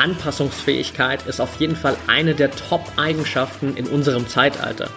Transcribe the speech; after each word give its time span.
Anpassungsfähigkeit 0.00 1.26
ist 1.26 1.40
auf 1.40 1.60
jeden 1.60 1.76
Fall 1.76 1.96
eine 2.06 2.34
der 2.34 2.50
Top-Eigenschaften 2.50 3.76
in 3.76 3.86
unserem 3.86 4.26
Zeitalter. 4.26 4.88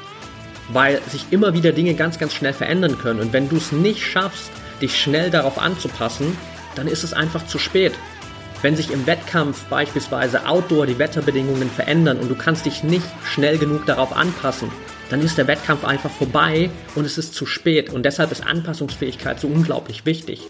Weil 0.70 1.02
sich 1.10 1.26
immer 1.32 1.54
wieder 1.54 1.74
Dinge 1.74 1.94
ganz, 1.94 2.18
ganz 2.18 2.34
schnell 2.34 2.54
verändern 2.54 2.98
können. 2.98 3.20
Und 3.20 3.34
wenn 3.34 3.50
du 3.50 3.58
es 3.58 3.72
nicht 3.72 4.04
schaffst, 4.04 4.50
dich 4.82 4.98
schnell 4.98 5.30
darauf 5.30 5.60
anzupassen, 5.60 6.38
dann 6.76 6.88
ist 6.88 7.04
es 7.04 7.14
einfach 7.14 7.46
zu 7.48 7.60
spät. 7.60 7.94
Wenn 8.62 8.78
sich 8.78 8.92
im 8.92 9.06
Wettkampf 9.06 9.66
beispielsweise 9.66 10.48
Outdoor 10.48 10.86
die 10.86 10.98
Wetterbedingungen 10.98 11.70
verändern 11.70 12.18
und 12.20 12.30
du 12.30 12.36
kannst 12.36 12.66
dich 12.66 12.82
nicht 12.82 13.06
schnell 13.26 13.58
genug 13.58 13.86
darauf 13.86 14.16
anpassen, 14.16 14.72
dann 15.10 15.22
ist 15.22 15.38
der 15.38 15.48
Wettkampf 15.48 15.84
einfach 15.84 16.10
vorbei 16.10 16.70
und 16.96 17.06
es 17.06 17.18
ist 17.18 17.36
zu 17.36 17.46
spät. 17.46 17.90
Und 17.90 18.04
deshalb 18.04 18.32
ist 18.32 18.48
Anpassungsfähigkeit 18.48 19.40
so 19.40 19.48
unglaublich 19.48 20.06
wichtig. 20.06 20.50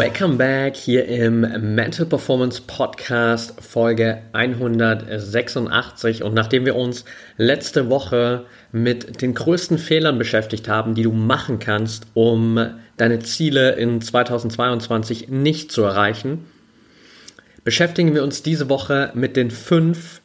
Welcome 0.00 0.36
back 0.36 0.76
hier 0.76 1.04
im 1.08 1.40
Mental 1.74 2.06
Performance 2.06 2.62
Podcast 2.66 3.60
Folge 3.60 4.22
186 4.32 6.22
und 6.22 6.32
nachdem 6.32 6.64
wir 6.64 6.74
uns 6.74 7.04
letzte 7.36 7.90
Woche 7.90 8.46
mit 8.72 9.20
den 9.20 9.34
größten 9.34 9.76
Fehlern 9.76 10.16
beschäftigt 10.16 10.68
haben, 10.68 10.94
die 10.94 11.02
du 11.02 11.12
machen 11.12 11.58
kannst, 11.58 12.06
um 12.14 12.70
deine 12.96 13.18
Ziele 13.18 13.72
in 13.72 14.00
2022 14.00 15.28
nicht 15.28 15.70
zu 15.70 15.82
erreichen, 15.82 16.46
beschäftigen 17.62 18.14
wir 18.14 18.22
uns 18.22 18.42
diese 18.42 18.70
Woche 18.70 19.10
mit 19.12 19.36
den 19.36 19.50
fünf 19.50 20.22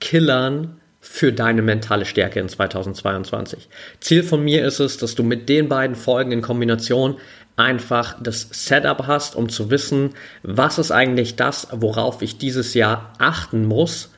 Killern 0.00 0.80
für 1.02 1.32
deine 1.32 1.62
mentale 1.62 2.04
Stärke 2.04 2.40
in 2.40 2.48
2022. 2.48 3.68
Ziel 4.00 4.22
von 4.22 4.42
mir 4.44 4.64
ist 4.66 4.80
es, 4.80 4.98
dass 4.98 5.14
du 5.14 5.22
mit 5.22 5.48
den 5.48 5.68
beiden 5.68 5.96
Folgen 5.96 6.30
in 6.30 6.42
Kombination 6.42 7.16
einfach 7.60 8.16
das 8.20 8.48
Setup 8.50 9.06
hast, 9.06 9.36
um 9.36 9.48
zu 9.48 9.70
wissen, 9.70 10.10
was 10.42 10.78
ist 10.78 10.90
eigentlich 10.90 11.36
das, 11.36 11.68
worauf 11.72 12.22
ich 12.22 12.38
dieses 12.38 12.74
Jahr 12.74 13.12
achten 13.18 13.64
muss, 13.66 14.10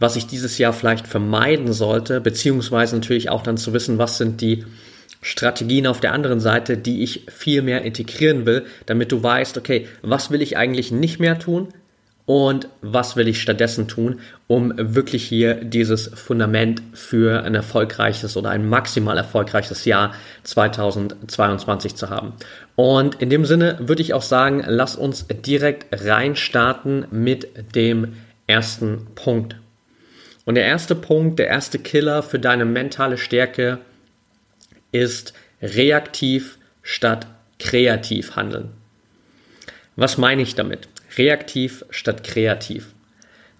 was 0.00 0.16
ich 0.16 0.26
dieses 0.26 0.58
Jahr 0.58 0.72
vielleicht 0.72 1.06
vermeiden 1.06 1.72
sollte, 1.72 2.20
beziehungsweise 2.20 2.96
natürlich 2.96 3.30
auch 3.30 3.42
dann 3.42 3.56
zu 3.56 3.72
wissen, 3.72 3.98
was 3.98 4.18
sind 4.18 4.40
die 4.40 4.64
Strategien 5.22 5.86
auf 5.86 6.00
der 6.00 6.12
anderen 6.12 6.40
Seite, 6.40 6.76
die 6.76 7.02
ich 7.02 7.26
viel 7.28 7.62
mehr 7.62 7.82
integrieren 7.82 8.44
will, 8.44 8.66
damit 8.86 9.12
du 9.12 9.22
weißt, 9.22 9.56
okay, 9.56 9.88
was 10.02 10.30
will 10.30 10.42
ich 10.42 10.56
eigentlich 10.56 10.92
nicht 10.92 11.20
mehr 11.20 11.38
tun 11.38 11.68
und 12.26 12.68
was 12.80 13.16
will 13.16 13.28
ich 13.28 13.42
stattdessen 13.42 13.86
tun, 13.86 14.20
um 14.46 14.72
wirklich 14.76 15.24
hier 15.24 15.56
dieses 15.56 16.08
Fundament 16.08 16.82
für 16.94 17.42
ein 17.42 17.54
erfolgreiches 17.54 18.36
oder 18.36 18.50
ein 18.50 18.66
maximal 18.66 19.18
erfolgreiches 19.18 19.84
Jahr 19.84 20.14
2022 20.44 21.96
zu 21.96 22.08
haben. 22.08 22.32
Und 22.76 23.16
in 23.16 23.28
dem 23.28 23.44
Sinne 23.44 23.76
würde 23.80 24.02
ich 24.02 24.14
auch 24.14 24.22
sagen, 24.22 24.64
lass 24.66 24.96
uns 24.96 25.26
direkt 25.28 25.86
reinstarten 26.04 27.06
mit 27.10 27.74
dem 27.74 28.14
ersten 28.46 29.06
Punkt. 29.14 29.56
Und 30.46 30.56
der 30.56 30.64
erste 30.64 30.94
Punkt, 30.94 31.38
der 31.38 31.48
erste 31.48 31.78
Killer 31.78 32.22
für 32.22 32.38
deine 32.38 32.64
mentale 32.64 33.18
Stärke 33.18 33.78
ist 34.92 35.34
reaktiv 35.60 36.58
statt 36.82 37.26
kreativ 37.58 38.36
handeln. 38.36 38.70
Was 39.96 40.18
meine 40.18 40.42
ich 40.42 40.54
damit? 40.54 40.88
Reaktiv 41.16 41.84
statt 41.90 42.24
kreativ 42.24 42.94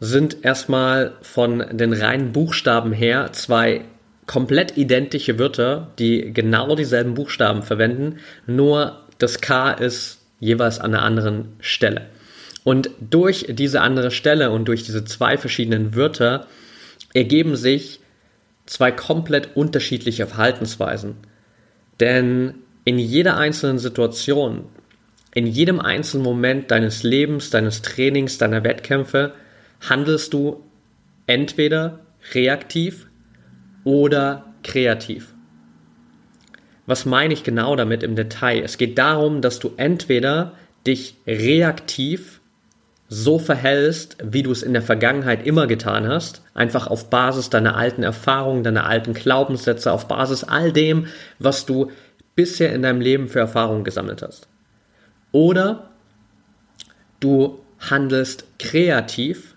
sind 0.01 0.45
erstmal 0.45 1.13
von 1.23 1.65
den 1.73 1.93
reinen 1.93 2.33
Buchstaben 2.33 2.93
her 2.93 3.33
zwei 3.33 3.83
komplett 4.27 4.77
identische 4.77 5.39
Wörter, 5.39 5.93
die 5.99 6.33
genau 6.33 6.75
dieselben 6.77 7.15
Buchstaben 7.15 7.63
verwenden, 7.63 8.19
nur 8.47 9.01
das 9.19 9.41
K 9.41 9.73
ist 9.73 10.21
jeweils 10.41 10.81
an 10.81 10.95
einer 10.95 11.03
anderen 11.03 11.57
Stelle. 11.61 12.07
Und 12.65 12.91
durch 13.01 13.47
diese 13.51 13.83
andere 13.83 14.11
Stelle 14.11 14.51
und 14.51 14.67
durch 14.67 14.85
diese 14.85 15.05
zwei 15.05 15.37
verschiedenen 15.37 15.95
Wörter 15.95 16.47
ergeben 17.13 17.57
sich 17.57 18.01
zwei 18.67 18.91
komplett 18.91 19.57
unterschiedliche 19.57 20.27
Verhaltensweisen. 20.27 21.17
Denn 22.01 22.55
in 22.85 22.99
jeder 22.99 23.37
einzelnen 23.37 23.79
Situation, 23.79 24.65
in 25.35 25.47
jedem 25.47 25.81
einzelnen 25.81 26.25
Moment 26.25 26.71
deines 26.71 27.03
Lebens, 27.03 27.51
deines 27.51 27.83
Trainings, 27.83 28.39
deiner 28.39 28.65
Wettkämpfe 28.65 29.33
handelst 29.81 30.33
du 30.33 30.63
entweder 31.27 32.01
reaktiv 32.33 33.09
oder 33.83 34.55
kreativ. 34.63 35.35
Was 36.87 37.05
meine 37.05 37.35
ich 37.35 37.45
genau 37.45 37.77
damit 37.77 38.03
im 38.03 38.15
Detail? 38.15 38.63
Es 38.63 38.79
geht 38.79 38.97
darum, 38.99 39.41
dass 39.41 39.59
du 39.59 39.73
entweder 39.77 40.53
dich 40.87 41.17
reaktiv 41.27 42.41
so 43.09 43.39
verhältst, 43.39 44.17
wie 44.23 44.43
du 44.43 44.53
es 44.53 44.63
in 44.63 44.73
der 44.73 44.83
Vergangenheit 44.83 45.47
immer 45.47 45.67
getan 45.67 46.07
hast, 46.07 46.43
einfach 46.55 46.87
auf 46.87 47.11
Basis 47.11 47.51
deiner 47.51 47.77
alten 47.77 48.03
Erfahrungen, 48.03 48.65
deiner 48.65 48.87
alten 48.87 49.15
Glaubenssätze, 49.15 49.93
auf 49.93 50.09
Basis 50.09 50.45
all 50.45 50.73
dem, 50.73 51.07
was 51.39 51.67
du 51.67 51.91
bisher 52.35 52.73
in 52.73 52.83
deinem 52.83 53.01
Leben 53.01 53.29
für 53.29 53.41
Erfahrungen 53.41 53.85
gesammelt 53.85 54.23
hast. 54.23 54.49
Oder 55.35 55.91
du 57.19 57.59
handelst 57.81 58.47
kreativ, 58.61 59.57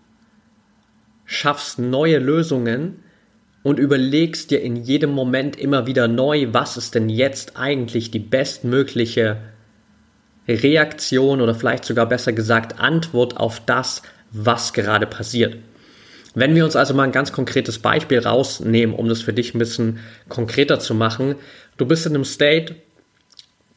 schaffst 1.24 1.78
neue 1.78 2.18
Lösungen 2.18 3.04
und 3.62 3.78
überlegst 3.78 4.50
dir 4.50 4.60
in 4.60 4.76
jedem 4.76 5.12
Moment 5.12 5.56
immer 5.56 5.86
wieder 5.86 6.08
neu, 6.08 6.48
was 6.52 6.78
ist 6.78 6.96
denn 6.96 7.10
jetzt 7.10 7.58
eigentlich 7.58 8.10
die 8.10 8.18
bestmögliche 8.18 9.38
Reaktion 10.48 11.42
oder 11.42 11.54
vielleicht 11.54 11.86
sogar 11.86 12.08
besser 12.08 12.34
gesagt 12.34 12.80
Antwort 12.80 13.38
auf 13.38 13.64
das, 13.64 14.02
was 14.32 14.74
gerade 14.74 15.06
passiert. 15.06 15.58
Wenn 16.34 16.56
wir 16.56 16.66
uns 16.66 16.76
also 16.76 16.96
mal 16.96 17.04
ein 17.04 17.12
ganz 17.12 17.32
konkretes 17.32 17.78
Beispiel 17.78 18.18
rausnehmen, 18.18 18.96
um 18.96 19.08
das 19.08 19.22
für 19.22 19.34
dich 19.34 19.54
ein 19.54 19.60
bisschen 19.60 20.00
konkreter 20.28 20.80
zu 20.80 20.96
machen. 20.96 21.36
Du 21.78 21.86
bist 21.86 22.08
in 22.08 22.16
einem 22.16 22.26
State 22.26 22.78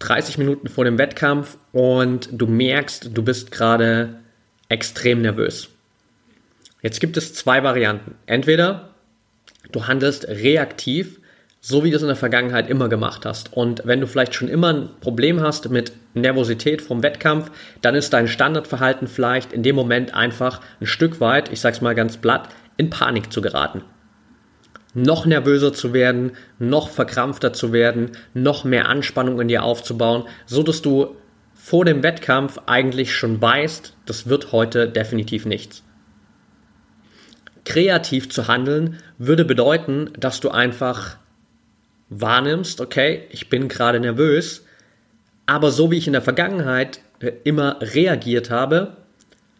30 0.00 0.38
Minuten 0.38 0.69
vor 0.69 0.84
dem 0.84 0.99
Wettkampf 0.99 1.56
und 1.72 2.28
du 2.33 2.47
merkst, 2.47 3.11
du 3.12 3.22
bist 3.22 3.50
gerade 3.50 4.21
extrem 4.69 5.22
nervös. 5.22 5.69
Jetzt 6.83 7.00
gibt 7.00 7.16
es 7.16 7.34
zwei 7.34 7.62
Varianten. 7.62 8.16
Entweder 8.27 8.91
du 9.72 9.87
handelst 9.87 10.27
reaktiv 10.28 11.21
so 11.61 11.84
wie 11.84 11.91
du 11.91 11.97
es 11.97 12.03
in 12.03 12.09
der 12.09 12.16
Vergangenheit 12.16 12.71
immer 12.71 12.88
gemacht 12.88 13.27
hast. 13.27 13.53
Und 13.53 13.83
wenn 13.84 14.00
du 14.00 14.06
vielleicht 14.06 14.34
schon 14.34 14.49
immer 14.49 14.72
ein 14.72 14.88
Problem 15.00 15.41
hast 15.41 15.69
mit 15.69 15.93
Nervosität 16.15 16.81
vom 16.81 17.03
Wettkampf, 17.03 17.50
dann 17.82 17.94
ist 17.94 18.12
dein 18.12 18.28
Standardverhalten 18.28 19.09
vielleicht 19.09 19.53
in 19.53 19.62
dem 19.62 19.77
Moment 19.77 20.15
einfach 20.15 20.61
ein 20.81 20.87
Stück 20.87 21.21
weit, 21.21 21.53
ich 21.53 21.61
sag's 21.61 21.82
mal 21.82 21.94
ganz 21.94 22.17
platt, 22.17 22.49
in 22.79 22.88
Panik 22.88 23.31
zu 23.32 23.43
geraten. 23.43 23.82
Noch 24.92 25.25
nervöser 25.25 25.72
zu 25.72 25.92
werden, 25.92 26.32
noch 26.58 26.88
verkrampfter 26.88 27.52
zu 27.52 27.72
werden, 27.72 28.10
noch 28.34 28.64
mehr 28.64 28.88
Anspannung 28.88 29.40
in 29.40 29.48
dir 29.48 29.62
aufzubauen, 29.62 30.25
so 30.46 30.62
dass 30.62 30.82
du 30.82 31.16
vor 31.54 31.84
dem 31.84 32.02
Wettkampf 32.02 32.58
eigentlich 32.66 33.14
schon 33.14 33.40
weißt, 33.40 33.94
das 34.06 34.28
wird 34.28 34.50
heute 34.52 34.88
definitiv 34.88 35.46
nichts. 35.46 35.84
Kreativ 37.64 38.31
zu 38.31 38.48
handeln 38.48 38.98
würde 39.19 39.44
bedeuten, 39.44 40.10
dass 40.19 40.40
du 40.40 40.50
einfach 40.50 41.19
wahrnimmst, 42.08 42.81
okay, 42.81 43.26
ich 43.31 43.48
bin 43.48 43.69
gerade 43.69 44.00
nervös, 44.00 44.64
aber 45.46 45.70
so 45.70 45.90
wie 45.90 45.98
ich 45.98 46.06
in 46.06 46.12
der 46.12 46.22
Vergangenheit 46.22 47.00
äh, 47.20 47.32
immer 47.44 47.78
reagiert 47.81 48.50
habe, 48.50 48.96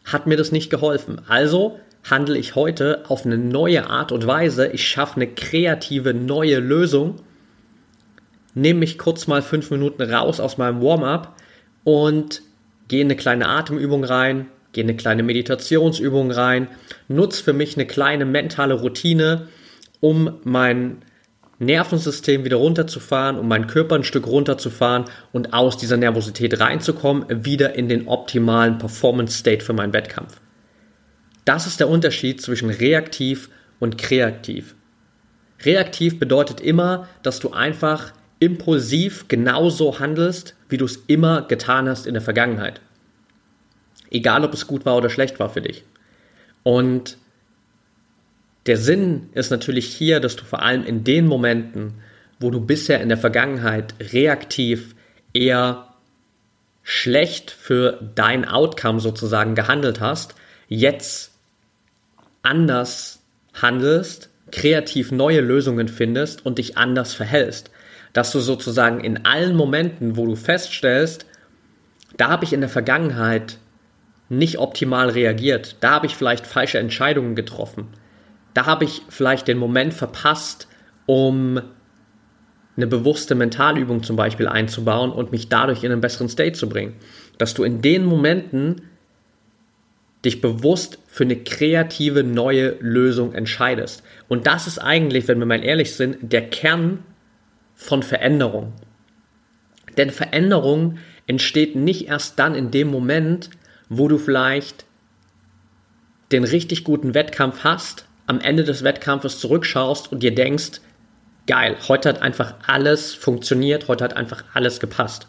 hat 0.05 0.27
mir 0.27 0.37
das 0.37 0.53
nicht 0.53 0.71
geholfen. 0.71 1.21
Also 1.29 1.79
handle 2.09 2.39
ich 2.39 2.55
heute 2.55 3.05
auf 3.09 3.27
eine 3.27 3.39
neue 3.39 3.89
Art 3.89 4.13
und 4.13 4.27
Weise. 4.27 4.69
Ich 4.69 4.87
schaffe 4.87 5.17
eine 5.17 5.29
kreative 5.29 6.15
neue 6.15 6.59
Lösung, 6.59 7.17
nehme 8.55 8.81
mich 8.81 8.99
kurz 8.99 9.27
mal 9.27 9.43
fünf 9.43 9.71
Minuten 9.71 10.03
raus 10.03 10.41
aus 10.41 10.59
meinem 10.59 10.83
Warm-up 10.83 11.37
und 11.85 12.43
gehe 12.89 13.05
eine 13.05 13.17
kleine 13.17 13.49
Atemübung 13.49 14.05
rein, 14.05 14.47
gehe 14.73 14.85
eine 14.85 14.97
kleine 14.97 15.23
Meditationsübung 15.23 16.31
rein, 16.31 16.69
nutze 17.09 17.43
für 17.43 17.53
mich 17.53 17.77
eine 17.77 17.87
kleine 17.87 18.25
mentale 18.25 18.75
Routine, 18.75 19.49
um 20.01 20.41
mein 20.45 21.03
Nervensystem 21.59 22.45
wieder 22.45 22.57
runterzufahren, 22.57 23.39
um 23.39 23.47
meinen 23.47 23.67
Körper 23.67 23.95
ein 23.95 24.05
Stück 24.05 24.27
runterzufahren 24.27 25.05
und 25.33 25.53
aus 25.53 25.77
dieser 25.77 25.99
Nervosität 25.99 26.59
reinzukommen, 26.59 27.45
wieder 27.45 27.75
in 27.75 27.89
den 27.89 28.09
optimalen 28.09 28.79
Performance 28.79 29.37
State 29.39 29.63
für 29.63 29.75
meinen 29.75 29.93
Wettkampf. 29.93 30.41
Das 31.51 31.67
ist 31.67 31.81
der 31.81 31.89
Unterschied 31.89 32.41
zwischen 32.41 32.71
reaktiv 32.71 33.51
und 33.81 33.99
kreativ. 33.99 34.77
Reaktiv 35.65 36.21
bedeutet 36.21 36.61
immer, 36.61 37.09
dass 37.25 37.41
du 37.41 37.51
einfach 37.51 38.13
impulsiv 38.39 39.27
genauso 39.27 39.99
handelst, 39.99 40.55
wie 40.69 40.77
du 40.77 40.85
es 40.85 41.03
immer 41.09 41.43
getan 41.43 41.89
hast 41.89 42.07
in 42.07 42.15
der 42.15 42.23
Vergangenheit. 42.23 42.81
Egal, 44.13 44.45
ob 44.45 44.55
es 44.55 44.69
gut 44.69 44.87
war 44.87 44.97
oder 44.97 45.11
schlecht 45.11 45.41
war 45.41 45.51
für 45.51 45.61
dich. 45.61 45.83
Und 46.63 47.19
der 48.67 48.77
Sinn 48.77 49.29
ist 49.33 49.51
natürlich 49.51 49.87
hier, 49.87 50.21
dass 50.21 50.37
du 50.37 50.45
vor 50.45 50.63
allem 50.63 50.85
in 50.85 51.03
den 51.03 51.27
Momenten, 51.27 51.95
wo 52.39 52.53
du 52.53 52.61
bisher 52.61 53.01
in 53.01 53.09
der 53.09 53.19
Vergangenheit 53.19 53.93
reaktiv 54.13 54.95
eher 55.33 55.97
schlecht 56.85 57.51
für 57.51 57.99
dein 58.15 58.47
Outcome 58.47 59.01
sozusagen 59.01 59.57
gehandelt 59.57 59.99
hast, 59.99 60.37
jetzt 60.69 61.30
anders 62.43 63.23
handelst, 63.55 64.31
kreativ 64.51 65.13
neue 65.13 65.41
Lösungen 65.41 65.89
findest 65.89 66.45
und 66.45 66.59
dich 66.59 66.77
anders 66.77 67.15
verhältst. 67.15 67.71
Dass 68.13 68.33
du 68.33 68.41
sozusagen 68.41 69.01
in 69.01 69.25
allen 69.25 69.55
Momenten, 69.55 70.17
wo 70.17 70.27
du 70.27 70.35
feststellst, 70.35 71.27
da 72.17 72.29
habe 72.29 72.45
ich 72.45 72.53
in 72.53 72.61
der 72.61 72.69
Vergangenheit 72.69 73.59
nicht 74.29 74.59
optimal 74.59 75.11
reagiert, 75.11 75.77
da 75.81 75.91
habe 75.91 76.07
ich 76.07 76.17
vielleicht 76.17 76.47
falsche 76.47 76.79
Entscheidungen 76.79 77.35
getroffen, 77.35 77.89
da 78.55 78.67
habe 78.67 78.85
ich 78.85 79.03
vielleicht 79.09 79.49
den 79.49 79.59
Moment 79.59 79.95
verpasst, 79.95 80.69
um 81.07 81.61
eine 82.77 82.87
bewusste 82.87 83.35
Mentalübung 83.35 84.03
zum 84.03 84.17
Beispiel 84.17 84.49
einzubauen 84.49 85.11
und 85.13 85.33
mich 85.33 85.49
dadurch 85.49 85.85
in 85.85 85.93
einen 85.93 86.01
besseren 86.01 86.29
State 86.29 86.53
zu 86.53 86.69
bringen. 86.69 86.95
Dass 87.39 87.55
du 87.55 87.65
in 87.65 87.83
den 87.83 88.05
Momenten 88.05 88.83
dich 90.25 90.41
bewusst 90.41 90.99
für 91.07 91.25
eine 91.25 91.37
kreative 91.37 92.23
neue 92.23 92.77
Lösung 92.81 93.33
entscheidest. 93.33 94.03
Und 94.29 94.47
das 94.47 94.67
ist 94.67 94.79
eigentlich, 94.79 95.29
wenn 95.29 95.39
wir 95.39 95.47
mal 95.47 95.65
ehrlich 95.65 95.95
sind, 95.95 96.33
der 96.33 96.49
Kern 96.49 97.05
von 97.75 98.03
Veränderung. 98.03 98.75
Denn 99.97 100.11
Veränderung 100.11 100.99
entsteht 101.27 101.75
nicht 101.77 102.09
erst 102.09 102.39
dann 102.39 102.55
in 102.55 102.71
dem 102.71 102.89
Moment, 102.89 103.51
wo 103.89 104.09
du 104.09 104.19
vielleicht 104.19 104.85
den 106.33 106.45
richtig 106.45 106.85
guten 106.85 107.15
Wettkampf 107.15 107.65
hast, 107.65 108.07
am 108.27 108.41
Ende 108.41 108.63
des 108.63 108.85
Wettkampfes 108.85 109.41
zurückschaust 109.41 110.13
und 110.13 110.23
dir 110.23 110.35
denkst, 110.35 110.81
geil, 111.47 111.77
heute 111.89 112.11
hat 112.11 112.23
einfach 112.23 112.55
alles 112.67 113.15
funktioniert, 113.15 113.89
heute 113.89 114.05
hat 114.05 114.17
einfach 114.17 114.45
alles 114.55 114.79
gepasst. 114.79 115.27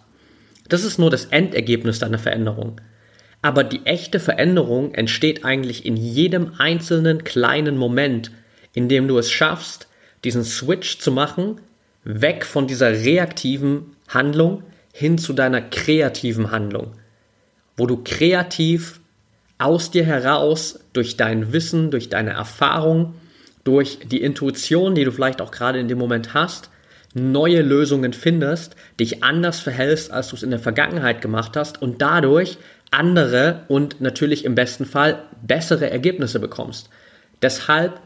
Das 0.70 0.84
ist 0.84 1.00
nur 1.00 1.10
das 1.10 1.26
Endergebnis 1.26 2.00
deiner 2.00 2.20
Veränderung. 2.20 2.80
Aber 3.42 3.64
die 3.64 3.86
echte 3.86 4.20
Veränderung 4.20 4.94
entsteht 4.94 5.44
eigentlich 5.44 5.86
in 5.86 5.98
jedem 5.98 6.54
einzelnen 6.58 7.24
kleinen 7.24 7.78
Moment, 7.78 8.32
in 8.74 8.88
dem 8.88 9.08
du 9.08 9.18
es 9.18 9.32
schaffst, 9.32 9.88
diesen 10.24 10.44
Switch 10.44 11.00
zu 11.00 11.12
machen, 11.12 11.60
weg 12.04 12.46
von 12.46 12.68
dieser 12.68 12.92
reaktiven 12.92 13.96
Handlung 14.08 14.64
hin 14.94 15.18
zu 15.18 15.34
deiner 15.34 15.62
kreativen 15.62 16.52
Handlung, 16.52 16.94
wo 17.78 17.88
du 17.88 18.02
kreativ 18.04 19.00
aus 19.58 19.92
dir 19.92 20.04
heraus 20.04 20.80
durch 20.94 21.18
dein 21.18 21.54
Wissen, 21.54 21.92
durch 21.92 22.10
deine 22.10 22.32
Erfahrung, 22.32 23.16
durch 23.64 24.00
die 24.06 24.22
Intuition, 24.22 24.96
die 24.96 25.04
du 25.04 25.12
vielleicht 25.12 25.42
auch 25.42 25.52
gerade 25.52 25.80
in 25.80 25.88
dem 25.88 25.98
Moment 25.98 26.34
hast, 26.34 26.70
neue 27.14 27.62
Lösungen 27.62 28.14
findest, 28.14 28.76
dich 29.00 29.24
anders 29.24 29.60
verhältst, 29.60 30.12
als 30.12 30.30
du 30.30 30.36
es 30.36 30.44
in 30.44 30.50
der 30.50 30.60
Vergangenheit 30.60 31.22
gemacht 31.22 31.56
hast 31.56 31.82
und 31.82 32.02
dadurch 32.02 32.58
andere 32.92 33.64
und 33.68 34.02
natürlich 34.02 34.46
im 34.46 34.56
besten 34.56 34.86
Fall 34.86 35.24
bessere 35.42 35.90
Ergebnisse 35.90 36.40
bekommst. 36.40 36.90
Deshalb 37.42 38.00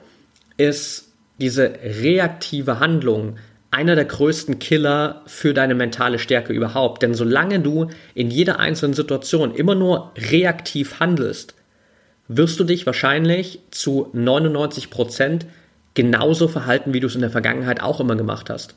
ist 0.58 1.12
diese 1.40 1.74
reaktive 1.84 2.80
Handlung 2.80 3.38
einer 3.72 3.96
der 3.96 4.06
größten 4.06 4.60
Killer 4.60 5.22
für 5.26 5.54
deine 5.54 5.76
mentale 5.76 6.18
Stärke 6.18 6.54
überhaupt. 6.54 7.02
Denn 7.02 7.14
solange 7.14 7.60
du 7.60 7.90
in 8.14 8.32
jeder 8.32 8.60
einzelnen 8.60 8.94
Situation 8.94 9.54
immer 9.54 9.76
nur 9.76 10.14
reaktiv 10.16 11.02
handelst, 11.02 11.56
wirst 12.30 12.60
du 12.60 12.64
dich 12.64 12.86
wahrscheinlich 12.86 13.60
zu 13.72 14.10
99 14.14 14.90
Prozent 14.90 15.46
genauso 15.94 16.48
verhalten, 16.48 16.94
wie 16.94 17.02
du 17.02 17.08
es 17.08 17.16
in 17.16 17.22
der 17.22 17.30
Vergangenheit 17.30 17.82
auch 17.82 18.00
immer 18.00 18.16
gemacht 18.16 18.50
hast. 18.50 18.76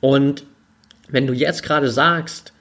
Und 0.00 0.44
wenn 1.08 1.26
du 1.26 1.34
jetzt 1.34 1.62
gerade 1.62 1.90
sagst 1.90 2.52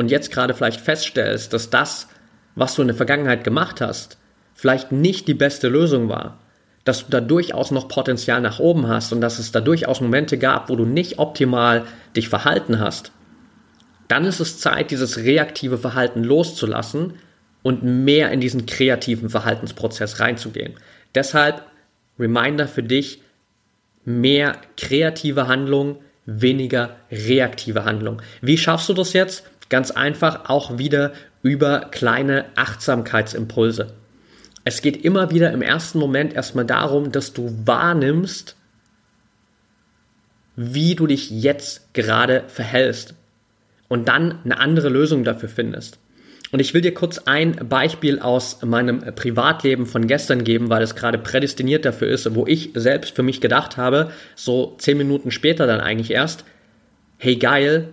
und 0.00 0.10
jetzt 0.10 0.32
gerade 0.32 0.54
vielleicht 0.54 0.80
feststellst, 0.80 1.52
dass 1.52 1.68
das, 1.68 2.08
was 2.54 2.74
du 2.74 2.80
in 2.80 2.88
der 2.88 2.96
Vergangenheit 2.96 3.44
gemacht 3.44 3.82
hast, 3.82 4.16
vielleicht 4.54 4.92
nicht 4.92 5.28
die 5.28 5.34
beste 5.34 5.68
Lösung 5.68 6.08
war, 6.08 6.38
dass 6.84 7.04
du 7.04 7.10
da 7.10 7.20
durchaus 7.20 7.70
noch 7.70 7.86
Potenzial 7.86 8.40
nach 8.40 8.60
oben 8.60 8.88
hast 8.88 9.12
und 9.12 9.20
dass 9.20 9.38
es 9.38 9.52
da 9.52 9.60
durchaus 9.60 10.00
Momente 10.00 10.38
gab, 10.38 10.70
wo 10.70 10.76
du 10.76 10.86
nicht 10.86 11.18
optimal 11.18 11.84
dich 12.16 12.30
verhalten 12.30 12.80
hast, 12.80 13.12
dann 14.08 14.24
ist 14.24 14.40
es 14.40 14.58
Zeit, 14.58 14.90
dieses 14.90 15.18
reaktive 15.18 15.76
Verhalten 15.76 16.24
loszulassen 16.24 17.12
und 17.62 17.82
mehr 17.82 18.30
in 18.30 18.40
diesen 18.40 18.64
kreativen 18.64 19.28
Verhaltensprozess 19.28 20.18
reinzugehen. 20.18 20.76
Deshalb 21.14 21.62
Reminder 22.18 22.66
für 22.66 22.82
dich, 22.82 23.20
mehr 24.06 24.56
kreative 24.78 25.46
Handlung, 25.46 25.98
weniger 26.24 26.96
reaktive 27.12 27.84
Handlung. 27.84 28.22
Wie 28.40 28.56
schaffst 28.56 28.88
du 28.88 28.94
das 28.94 29.12
jetzt? 29.12 29.44
Ganz 29.70 29.90
einfach 29.90 30.50
auch 30.50 30.76
wieder 30.76 31.12
über 31.42 31.86
kleine 31.90 32.44
Achtsamkeitsimpulse. 32.56 33.94
Es 34.64 34.82
geht 34.82 35.04
immer 35.04 35.30
wieder 35.30 35.52
im 35.52 35.62
ersten 35.62 35.98
Moment 35.98 36.34
erstmal 36.34 36.66
darum, 36.66 37.12
dass 37.12 37.32
du 37.32 37.56
wahrnimmst, 37.64 38.56
wie 40.56 40.94
du 40.94 41.06
dich 41.06 41.30
jetzt 41.30 41.94
gerade 41.94 42.44
verhältst 42.48 43.14
und 43.88 44.08
dann 44.08 44.40
eine 44.44 44.58
andere 44.58 44.90
Lösung 44.90 45.24
dafür 45.24 45.48
findest. 45.48 45.98
Und 46.52 46.58
ich 46.58 46.74
will 46.74 46.80
dir 46.80 46.92
kurz 46.92 47.18
ein 47.18 47.68
Beispiel 47.68 48.18
aus 48.18 48.60
meinem 48.62 49.00
Privatleben 49.14 49.86
von 49.86 50.08
gestern 50.08 50.42
geben, 50.42 50.68
weil 50.68 50.82
es 50.82 50.96
gerade 50.96 51.16
prädestiniert 51.16 51.84
dafür 51.84 52.08
ist, 52.08 52.34
wo 52.34 52.46
ich 52.46 52.70
selbst 52.74 53.14
für 53.14 53.22
mich 53.22 53.40
gedacht 53.40 53.76
habe, 53.76 54.10
so 54.34 54.74
zehn 54.78 54.98
Minuten 54.98 55.30
später 55.30 55.66
dann 55.66 55.80
eigentlich 55.80 56.10
erst, 56.10 56.44
hey 57.18 57.36
geil, 57.36 57.90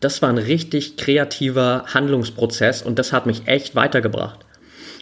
das 0.00 0.22
war 0.22 0.30
ein 0.30 0.38
richtig 0.38 0.96
kreativer 0.96 1.84
Handlungsprozess 1.88 2.82
und 2.82 2.98
das 2.98 3.12
hat 3.12 3.26
mich 3.26 3.46
echt 3.46 3.74
weitergebracht. 3.74 4.40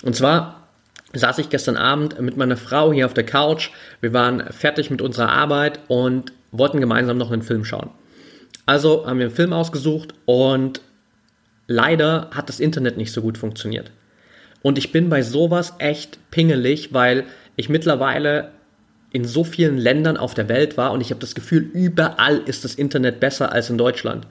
Und 0.03 0.17
zwar 0.17 0.69
saß 1.13 1.39
ich 1.39 1.49
gestern 1.49 1.77
Abend 1.77 2.21
mit 2.21 2.37
meiner 2.37 2.57
Frau 2.57 2.93
hier 2.93 3.07
auf 3.07 3.15
der 3.15 3.25
Couch, 3.25 3.71
wir 4.01 4.13
waren 4.13 4.53
fertig 4.53 4.91
mit 4.91 5.01
unserer 5.01 5.31
Arbeit 5.31 5.81
und 5.89 6.33
wollten 6.51 6.81
gemeinsam 6.81 7.17
noch 7.17 7.31
einen 7.31 7.43
Film 7.43 7.65
schauen. 7.65 7.91
Also 8.67 9.07
haben 9.07 9.19
wir 9.19 9.27
einen 9.27 9.35
Film 9.35 9.53
ausgesucht 9.53 10.15
und 10.27 10.83
leider 11.67 12.29
hat 12.35 12.49
das 12.49 12.61
Internet 12.61 12.97
nicht 12.97 13.13
so 13.13 13.23
gut 13.23 13.39
funktioniert. 13.39 13.91
Und 14.61 14.77
ich 14.77 14.93
bin 14.93 15.09
bei 15.09 15.23
sowas 15.23 15.75
echt 15.79 16.19
pingelig, 16.31 16.93
weil 16.93 17.25
ich 17.57 17.69
mittlerweile 17.69 18.51
in 19.11 19.25
so 19.25 19.45
vielen 19.45 19.79
Ländern 19.79 20.17
auf 20.17 20.35
der 20.35 20.49
Welt 20.49 20.77
war 20.77 20.93
und 20.93 21.01
ich 21.01 21.11
habe 21.11 21.21
das 21.21 21.35
Gefühl, 21.35 21.71
überall 21.73 22.39
ist 22.45 22.65
das 22.65 22.75
Internet 22.75 23.21
besser 23.21 23.53
als 23.53 23.71
in 23.71 23.79
Deutschland. 23.79 24.27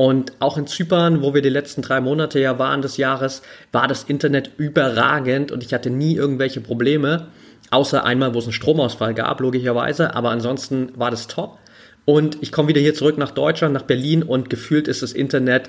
Und 0.00 0.34
auch 0.38 0.56
in 0.56 0.68
Zypern, 0.68 1.22
wo 1.22 1.34
wir 1.34 1.42
die 1.42 1.48
letzten 1.48 1.82
drei 1.82 2.00
Monate 2.00 2.38
ja 2.38 2.56
waren 2.60 2.82
des 2.82 2.98
Jahres, 2.98 3.42
war 3.72 3.88
das 3.88 4.04
Internet 4.04 4.52
überragend 4.56 5.50
und 5.50 5.64
ich 5.64 5.74
hatte 5.74 5.90
nie 5.90 6.14
irgendwelche 6.14 6.60
Probleme, 6.60 7.26
außer 7.72 8.04
einmal, 8.04 8.32
wo 8.32 8.38
es 8.38 8.44
einen 8.44 8.52
Stromausfall 8.52 9.12
gab, 9.12 9.40
logischerweise, 9.40 10.14
aber 10.14 10.30
ansonsten 10.30 10.92
war 10.94 11.10
das 11.10 11.26
top. 11.26 11.58
Und 12.04 12.38
ich 12.40 12.52
komme 12.52 12.68
wieder 12.68 12.80
hier 12.80 12.94
zurück 12.94 13.18
nach 13.18 13.32
Deutschland, 13.32 13.74
nach 13.74 13.82
Berlin 13.82 14.22
und 14.22 14.50
gefühlt 14.50 14.86
ist 14.86 15.02
das 15.02 15.12
Internet 15.12 15.68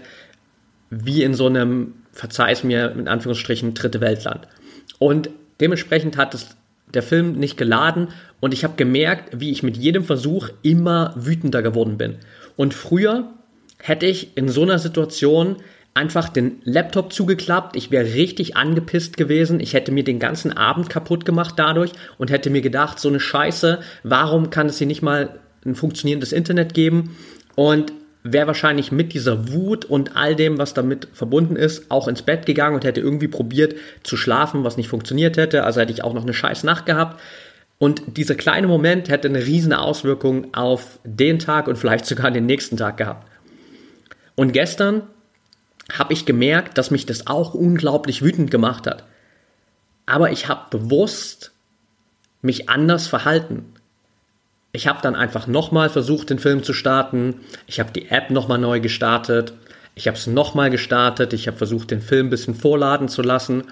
wie 0.92 1.24
in 1.24 1.34
so 1.34 1.48
einem, 1.48 1.96
verzeih's 2.12 2.64
mir, 2.64 2.92
in 2.92 3.08
Anführungsstrichen, 3.08 3.74
dritte 3.74 4.00
Weltland. 4.00 4.48
Und 5.00 5.32
dementsprechend 5.60 6.18
hat 6.18 6.36
es 6.36 6.56
der 6.94 7.02
Film 7.02 7.34
nicht 7.34 7.58
geladen 7.58 8.10
und 8.42 8.54
ich 8.54 8.64
habe 8.64 8.76
gemerkt, 8.76 9.40
wie 9.40 9.50
ich 9.50 9.64
mit 9.64 9.76
jedem 9.76 10.04
Versuch 10.04 10.50
immer 10.62 11.16
wütender 11.16 11.64
geworden 11.64 11.98
bin. 11.98 12.18
Und 12.56 12.76
früher 12.76 13.34
hätte 13.82 14.06
ich 14.06 14.38
in 14.38 14.50
so 14.50 14.64
einer 14.64 14.80
Situation 14.80 15.58
einfach 15.94 16.30
den 16.30 16.62
Laptop 16.64 17.12
zugeklappt, 17.12 17.76
ich 17.76 17.92
wäre 17.92 18.14
richtig 18.14 18.56
angepisst 18.56 19.18
gewesen, 19.18 19.60
ich 19.60 19.74
hätte 19.74 19.92
mir 19.92 20.04
den 20.04 20.20
ganzen 20.20 20.56
Abend 20.56 20.90
kaputt 20.90 21.26
gemacht 21.26 21.56
dadurch 21.58 21.92
und 22.18 22.32
hätte 22.32 22.50
mir 22.50 22.62
gedacht, 22.62 23.00
so 23.00 23.10
eine 23.10 23.20
Scheiße, 23.20 23.80
warum 24.04 24.50
kann 24.50 24.68
es 24.68 24.78
hier 24.78 24.88
nicht 24.88 25.02
mal 25.02 25.40
ein 25.66 25.76
funktionierendes 25.76 26.32
Internet 26.32 26.74
geben? 26.74 27.18
Und 27.56 27.92
wäre 28.24 28.48
wahrscheinlich 28.48 28.92
mit 28.92 29.14
dieser 29.14 29.52
Wut 29.52 29.86
und 29.86 30.16
all 30.16 30.36
dem, 30.36 30.58
was 30.58 30.74
damit 30.74 31.08
verbunden 31.14 31.56
ist, 31.56 31.90
auch 31.90 32.08
ins 32.08 32.22
Bett 32.22 32.46
gegangen 32.46 32.76
und 32.76 32.84
hätte 32.84 33.02
irgendwie 33.02 33.28
probiert 33.28 33.76
zu 34.04 34.18
schlafen, 34.18 34.64
was 34.64 34.78
nicht 34.78 34.90
funktioniert 34.90 35.38
hätte. 35.38 35.64
Also 35.64 35.82
hätte 35.82 35.94
ich 35.94 36.04
auch 36.04 36.14
noch 36.14 36.24
eine 36.24 36.34
scheiß 36.34 36.64
Nacht 36.64 36.86
gehabt. 36.86 37.20
Und 37.78 38.18
dieser 38.18 38.36
kleine 38.36 38.68
Moment 38.68 39.10
hätte 39.10 39.30
eine 39.30 39.46
riesen 39.46 39.72
Auswirkung 39.72 40.54
auf 40.54 41.00
den 41.06 41.40
Tag 41.40 41.68
und 41.70 41.78
vielleicht 41.78 42.06
sogar 42.06 42.30
den 42.30 42.46
nächsten 42.46 42.76
Tag 42.76 42.98
gehabt. 42.98 43.26
Und 44.40 44.54
gestern 44.54 45.02
habe 45.92 46.14
ich 46.14 46.26
gemerkt, 46.26 46.78
dass 46.78 46.92
mich 46.92 47.06
das 47.06 47.28
auch 47.28 47.54
unglaublich 47.54 48.22
wütend 48.22 48.50
gemacht 48.50 48.88
hat. 48.88 49.04
aber 50.06 50.32
ich 50.32 50.48
habe 50.48 50.62
bewusst 50.70 51.52
mich 52.42 52.70
anders 52.70 53.06
verhalten. 53.06 53.74
Ich 54.72 54.88
habe 54.88 55.00
dann 55.02 55.14
einfach 55.14 55.46
nochmal 55.46 55.90
versucht, 55.90 56.30
den 56.30 56.40
Film 56.40 56.64
zu 56.64 56.72
starten. 56.72 57.42
Ich 57.68 57.82
habe 57.82 57.92
die 57.92 58.12
App 58.12 58.30
nochmal 58.30 58.60
neu 58.60 58.80
gestartet. 58.80 59.52
Ich 59.94 60.08
habe 60.08 60.16
es 60.16 60.26
nochmal 60.26 60.70
gestartet. 60.70 61.34
Ich 61.34 61.48
habe 61.48 61.58
versucht, 61.58 61.92
den 61.92 62.02
Film 62.02 62.28
ein 62.28 62.30
bisschen 62.30 62.56
vorladen 62.56 63.10
zu 63.10 63.22
lassen. 63.22 63.66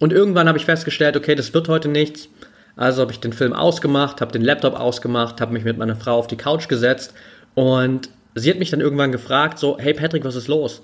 Und 0.00 0.12
irgendwann 0.12 0.48
habe 0.48 0.58
ich 0.58 0.64
festgestellt, 0.64 1.16
okay, 1.16 1.36
das 1.36 1.54
wird 1.54 1.68
heute 1.68 1.86
nichts. 1.86 2.28
Also 2.74 3.02
habe 3.02 3.12
ich 3.12 3.20
den 3.20 3.32
Film 3.32 3.52
ausgemacht, 3.52 4.20
habe 4.20 4.32
den 4.32 4.42
Laptop 4.42 4.74
ausgemacht, 4.74 5.40
habe 5.40 5.52
mich 5.52 5.62
mit 5.62 5.78
meiner 5.78 5.94
Frau 5.94 6.16
auf 6.16 6.26
die 6.26 6.36
Couch 6.36 6.66
gesetzt 6.66 7.14
und 7.54 8.10
sie 8.34 8.50
hat 8.50 8.58
mich 8.58 8.70
dann 8.70 8.80
irgendwann 8.80 9.12
gefragt, 9.12 9.58
so, 9.58 9.78
hey 9.78 9.94
Patrick, 9.94 10.24
was 10.24 10.36
ist 10.36 10.48
los? 10.48 10.82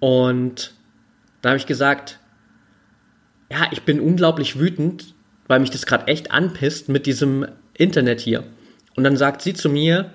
Und 0.00 0.74
da 1.42 1.50
habe 1.50 1.58
ich 1.58 1.66
gesagt, 1.66 2.18
ja, 3.50 3.66
ich 3.70 3.82
bin 3.82 4.00
unglaublich 4.00 4.58
wütend, 4.58 5.14
weil 5.46 5.60
mich 5.60 5.70
das 5.70 5.86
gerade 5.86 6.08
echt 6.08 6.30
anpisst 6.32 6.88
mit 6.88 7.06
diesem 7.06 7.46
Internet 7.74 8.20
hier. 8.20 8.44
Und 8.96 9.04
dann 9.04 9.16
sagt 9.16 9.42
sie 9.42 9.54
zu 9.54 9.68
mir, 9.68 10.10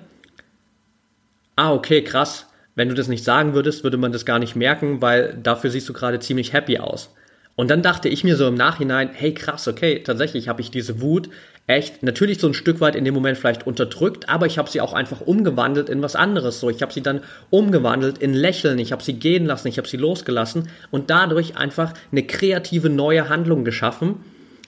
ah, 1.56 1.72
okay, 1.72 2.02
krass, 2.02 2.46
wenn 2.74 2.88
du 2.88 2.94
das 2.94 3.08
nicht 3.08 3.24
sagen 3.24 3.54
würdest, 3.54 3.84
würde 3.84 3.96
man 3.96 4.12
das 4.12 4.24
gar 4.24 4.38
nicht 4.38 4.56
merken, 4.56 5.00
weil 5.00 5.38
dafür 5.42 5.70
siehst 5.70 5.88
du 5.88 5.92
gerade 5.92 6.20
ziemlich 6.20 6.52
happy 6.52 6.78
aus. 6.78 7.14
Und 7.54 7.70
dann 7.70 7.82
dachte 7.82 8.08
ich 8.08 8.24
mir 8.24 8.36
so 8.36 8.48
im 8.48 8.54
Nachhinein, 8.54 9.10
hey 9.12 9.34
krass, 9.34 9.68
okay, 9.68 10.02
tatsächlich 10.02 10.48
habe 10.48 10.62
ich 10.62 10.70
diese 10.70 11.00
Wut 11.00 11.28
echt 11.66 12.02
natürlich 12.02 12.40
so 12.40 12.48
ein 12.48 12.54
Stück 12.54 12.80
weit 12.80 12.96
in 12.96 13.04
dem 13.04 13.14
Moment 13.14 13.38
vielleicht 13.38 13.66
unterdrückt, 13.66 14.28
aber 14.28 14.46
ich 14.46 14.58
habe 14.58 14.68
sie 14.68 14.80
auch 14.80 14.92
einfach 14.92 15.20
umgewandelt 15.20 15.88
in 15.88 16.02
was 16.02 16.16
anderes. 16.16 16.60
So, 16.60 16.70
ich 16.70 16.82
habe 16.82 16.92
sie 16.92 17.02
dann 17.02 17.20
umgewandelt 17.50 18.18
in 18.18 18.34
Lächeln, 18.34 18.78
ich 18.78 18.92
habe 18.92 19.02
sie 19.02 19.14
gehen 19.14 19.46
lassen, 19.46 19.68
ich 19.68 19.78
habe 19.78 19.88
sie 19.88 19.96
losgelassen 19.96 20.68
und 20.90 21.10
dadurch 21.10 21.56
einfach 21.56 21.94
eine 22.10 22.24
kreative 22.24 22.90
neue 22.90 23.28
Handlung 23.28 23.64
geschaffen, 23.64 24.16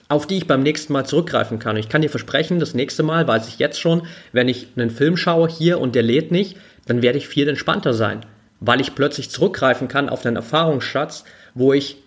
auf 0.07 0.25
die 0.25 0.37
ich 0.37 0.47
beim 0.47 0.63
nächsten 0.63 0.93
Mal 0.93 1.05
zurückgreifen 1.05 1.59
kann. 1.59 1.77
ich 1.77 1.89
kann 1.89 2.01
dir 2.01 2.09
versprechen, 2.09 2.59
das 2.59 2.73
nächste 2.73 3.03
Mal 3.03 3.27
weiß 3.27 3.47
ich 3.47 3.59
jetzt 3.59 3.79
schon, 3.79 4.03
wenn 4.31 4.47
ich 4.47 4.67
einen 4.75 4.91
Film 4.91 5.17
schaue 5.17 5.49
hier 5.49 5.79
und 5.79 5.95
der 5.95 6.03
lädt 6.03 6.31
nicht, 6.31 6.57
dann 6.85 7.01
werde 7.01 7.17
ich 7.17 7.27
viel 7.27 7.49
entspannter 7.49 7.93
sein, 7.93 8.21
weil 8.59 8.79
ich 8.79 8.95
plötzlich 8.95 9.29
zurückgreifen 9.29 9.87
kann 9.87 10.07
auf 10.07 10.25
einen 10.25 10.35
Erfahrungsschatz, 10.35 11.25
wo 11.55 11.73
ich 11.73 11.97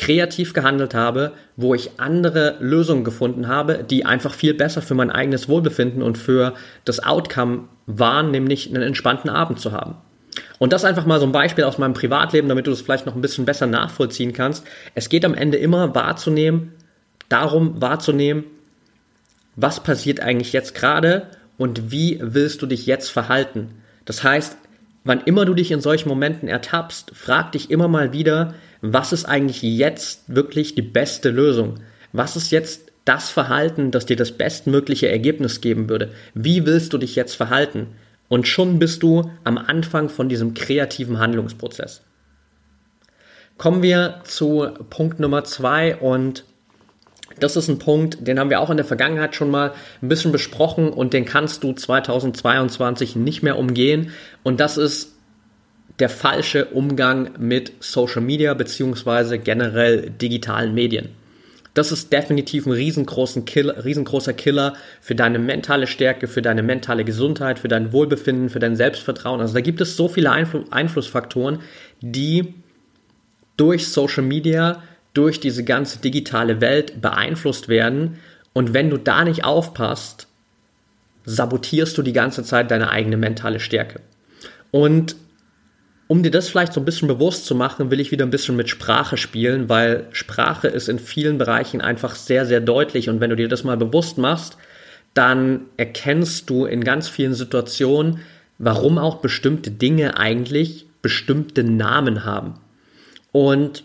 kreativ 0.00 0.54
gehandelt 0.54 0.94
habe, 0.94 1.32
wo 1.56 1.74
ich 1.74 2.00
andere 2.00 2.56
Lösungen 2.58 3.04
gefunden 3.04 3.48
habe, 3.48 3.84
die 3.84 4.06
einfach 4.06 4.32
viel 4.32 4.54
besser 4.54 4.80
für 4.80 4.94
mein 4.94 5.10
eigenes 5.10 5.46
Wohlbefinden 5.46 6.02
und 6.02 6.16
für 6.16 6.54
das 6.86 7.04
Outcome 7.04 7.68
waren, 7.84 8.30
nämlich 8.30 8.70
einen 8.70 8.82
entspannten 8.82 9.28
Abend 9.28 9.60
zu 9.60 9.72
haben. 9.72 9.96
Und 10.58 10.72
das 10.72 10.86
einfach 10.86 11.04
mal 11.04 11.20
so 11.20 11.26
ein 11.26 11.32
Beispiel 11.32 11.64
aus 11.64 11.76
meinem 11.76 11.92
Privatleben, 11.92 12.48
damit 12.48 12.66
du 12.66 12.70
das 12.70 12.80
vielleicht 12.80 13.04
noch 13.04 13.14
ein 13.14 13.20
bisschen 13.20 13.44
besser 13.44 13.66
nachvollziehen 13.66 14.32
kannst. 14.32 14.66
Es 14.94 15.10
geht 15.10 15.24
am 15.26 15.34
Ende 15.34 15.58
immer 15.58 15.94
wahrzunehmen, 15.94 16.72
darum 17.28 17.82
wahrzunehmen, 17.82 18.44
was 19.56 19.82
passiert 19.82 20.20
eigentlich 20.20 20.54
jetzt 20.54 20.74
gerade 20.74 21.26
und 21.58 21.90
wie 21.92 22.18
willst 22.22 22.62
du 22.62 22.66
dich 22.66 22.86
jetzt 22.86 23.10
verhalten. 23.10 23.82
Das 24.06 24.24
heißt, 24.24 24.56
wann 25.04 25.20
immer 25.20 25.44
du 25.44 25.52
dich 25.52 25.70
in 25.72 25.82
solchen 25.82 26.08
Momenten 26.08 26.48
ertappst, 26.48 27.12
frag 27.14 27.52
dich 27.52 27.70
immer 27.70 27.88
mal 27.88 28.14
wieder, 28.14 28.54
was 28.82 29.12
ist 29.12 29.24
eigentlich 29.24 29.62
jetzt 29.62 30.22
wirklich 30.34 30.74
die 30.74 30.82
beste 30.82 31.30
Lösung? 31.30 31.80
Was 32.12 32.36
ist 32.36 32.50
jetzt 32.50 32.90
das 33.04 33.30
Verhalten, 33.30 33.90
das 33.90 34.06
dir 34.06 34.16
das 34.16 34.32
bestmögliche 34.32 35.08
Ergebnis 35.08 35.60
geben 35.60 35.88
würde? 35.88 36.12
Wie 36.34 36.66
willst 36.66 36.92
du 36.92 36.98
dich 36.98 37.16
jetzt 37.16 37.34
verhalten? 37.34 37.88
Und 38.28 38.46
schon 38.46 38.78
bist 38.78 39.02
du 39.02 39.30
am 39.44 39.58
Anfang 39.58 40.08
von 40.08 40.28
diesem 40.28 40.54
kreativen 40.54 41.18
Handlungsprozess. 41.18 42.02
Kommen 43.58 43.82
wir 43.82 44.20
zu 44.24 44.68
Punkt 44.88 45.20
Nummer 45.20 45.44
zwei 45.44 45.96
und 45.96 46.44
das 47.38 47.56
ist 47.56 47.68
ein 47.68 47.78
Punkt, 47.78 48.26
den 48.26 48.38
haben 48.38 48.50
wir 48.50 48.60
auch 48.60 48.70
in 48.70 48.76
der 48.76 48.86
Vergangenheit 48.86 49.34
schon 49.34 49.50
mal 49.50 49.72
ein 50.02 50.08
bisschen 50.08 50.32
besprochen 50.32 50.90
und 50.90 51.12
den 51.12 51.24
kannst 51.24 51.62
du 51.64 51.72
2022 51.72 53.16
nicht 53.16 53.42
mehr 53.42 53.58
umgehen. 53.58 54.12
Und 54.42 54.60
das 54.60 54.76
ist 54.76 55.12
der 56.00 56.08
falsche 56.08 56.66
Umgang 56.66 57.30
mit 57.38 57.72
Social 57.80 58.22
Media 58.22 58.54
beziehungsweise 58.54 59.38
generell 59.38 60.10
digitalen 60.10 60.74
Medien. 60.74 61.10
Das 61.74 61.92
ist 61.92 62.12
definitiv 62.12 62.66
ein 62.66 62.72
riesengroßen 62.72 63.44
Killer, 63.44 63.84
riesengroßer 63.84 64.32
Killer 64.32 64.74
für 65.00 65.14
deine 65.14 65.38
mentale 65.38 65.86
Stärke, 65.86 66.26
für 66.26 66.42
deine 66.42 66.62
mentale 66.62 67.04
Gesundheit, 67.04 67.60
für 67.60 67.68
dein 67.68 67.92
Wohlbefinden, 67.92 68.50
für 68.50 68.58
dein 68.58 68.74
Selbstvertrauen. 68.74 69.40
Also 69.40 69.54
da 69.54 69.60
gibt 69.60 69.80
es 69.80 69.96
so 69.96 70.08
viele 70.08 70.32
Einfl 70.32 70.64
Einflussfaktoren, 70.70 71.60
die 72.00 72.54
durch 73.56 73.88
Social 73.88 74.24
Media, 74.24 74.82
durch 75.14 75.38
diese 75.38 75.64
ganze 75.64 76.00
digitale 76.00 76.60
Welt 76.60 77.00
beeinflusst 77.00 77.68
werden. 77.68 78.18
Und 78.52 78.74
wenn 78.74 78.90
du 78.90 78.96
da 78.96 79.22
nicht 79.24 79.44
aufpasst, 79.44 80.26
sabotierst 81.24 81.96
du 81.96 82.02
die 82.02 82.12
ganze 82.12 82.42
Zeit 82.42 82.70
deine 82.72 82.90
eigene 82.90 83.16
mentale 83.16 83.60
Stärke. 83.60 84.00
Und 84.72 85.14
um 86.10 86.24
dir 86.24 86.32
das 86.32 86.48
vielleicht 86.48 86.72
so 86.72 86.80
ein 86.80 86.84
bisschen 86.84 87.06
bewusst 87.06 87.46
zu 87.46 87.54
machen, 87.54 87.92
will 87.92 88.00
ich 88.00 88.10
wieder 88.10 88.26
ein 88.26 88.32
bisschen 88.32 88.56
mit 88.56 88.68
Sprache 88.68 89.16
spielen, 89.16 89.68
weil 89.68 90.08
Sprache 90.10 90.66
ist 90.66 90.88
in 90.88 90.98
vielen 90.98 91.38
Bereichen 91.38 91.80
einfach 91.80 92.16
sehr, 92.16 92.46
sehr 92.46 92.60
deutlich. 92.60 93.08
Und 93.08 93.20
wenn 93.20 93.30
du 93.30 93.36
dir 93.36 93.46
das 93.46 93.62
mal 93.62 93.76
bewusst 93.76 94.18
machst, 94.18 94.56
dann 95.14 95.66
erkennst 95.76 96.50
du 96.50 96.64
in 96.64 96.82
ganz 96.82 97.08
vielen 97.08 97.34
Situationen, 97.34 98.18
warum 98.58 98.98
auch 98.98 99.18
bestimmte 99.18 99.70
Dinge 99.70 100.16
eigentlich 100.16 100.86
bestimmte 101.00 101.62
Namen 101.62 102.24
haben. 102.24 102.54
Und 103.30 103.84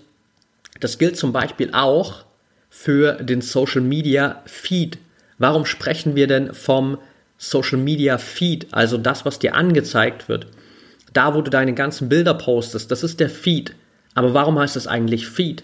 das 0.79 0.97
gilt 0.97 1.17
zum 1.17 1.31
Beispiel 1.31 1.69
auch 1.73 2.25
für 2.71 3.21
den 3.21 3.41
Social 3.41 3.81
Media 3.81 4.41
Feed. 4.47 4.97
Warum 5.37 5.63
sprechen 5.67 6.15
wir 6.15 6.25
denn 6.25 6.55
vom 6.55 6.97
Social 7.37 7.77
Media 7.77 8.17
Feed, 8.17 8.65
also 8.71 8.97
das, 8.97 9.25
was 9.25 9.37
dir 9.37 9.53
angezeigt 9.53 10.27
wird? 10.27 10.47
Da 11.15 11.33
wo 11.33 11.41
du 11.41 11.49
deine 11.49 11.73
ganzen 11.73 12.09
Bilder 12.09 12.33
postest, 12.33 12.91
das 12.91 13.03
ist 13.03 13.19
der 13.19 13.29
Feed. 13.29 13.73
Aber 14.13 14.33
warum 14.33 14.59
heißt 14.59 14.75
es 14.75 14.87
eigentlich 14.87 15.27
Feed? 15.27 15.63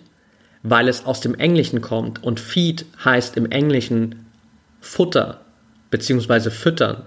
Weil 0.64 0.88
es 0.88 1.06
aus 1.06 1.22
dem 1.22 1.36
Englischen 1.36 1.82
kommt 1.82 2.24
und 2.24 2.40
Feed 2.40 2.86
heißt 3.04 3.36
im 3.38 3.50
Englischen 3.52 4.26
Futter 4.80 5.42
bzw. 5.90 6.50
füttern. 6.50 7.04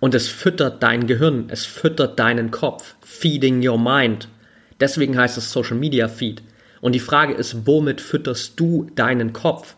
Und 0.00 0.14
es 0.14 0.28
füttert 0.28 0.82
dein 0.82 1.06
Gehirn, 1.06 1.46
es 1.48 1.64
füttert 1.64 2.18
deinen 2.18 2.50
Kopf. 2.50 2.94
Feeding 3.00 3.66
your 3.66 3.78
mind. 3.78 4.28
Deswegen 4.80 5.16
heißt 5.16 5.38
es 5.38 5.52
Social 5.52 5.76
Media 5.76 6.08
Feed. 6.08 6.42
Und 6.80 6.92
die 6.92 7.00
Frage 7.00 7.34
ist, 7.34 7.66
womit 7.66 8.00
fütterst 8.00 8.58
du 8.58 8.90
deinen 8.94 9.32
Kopf? 9.32 9.76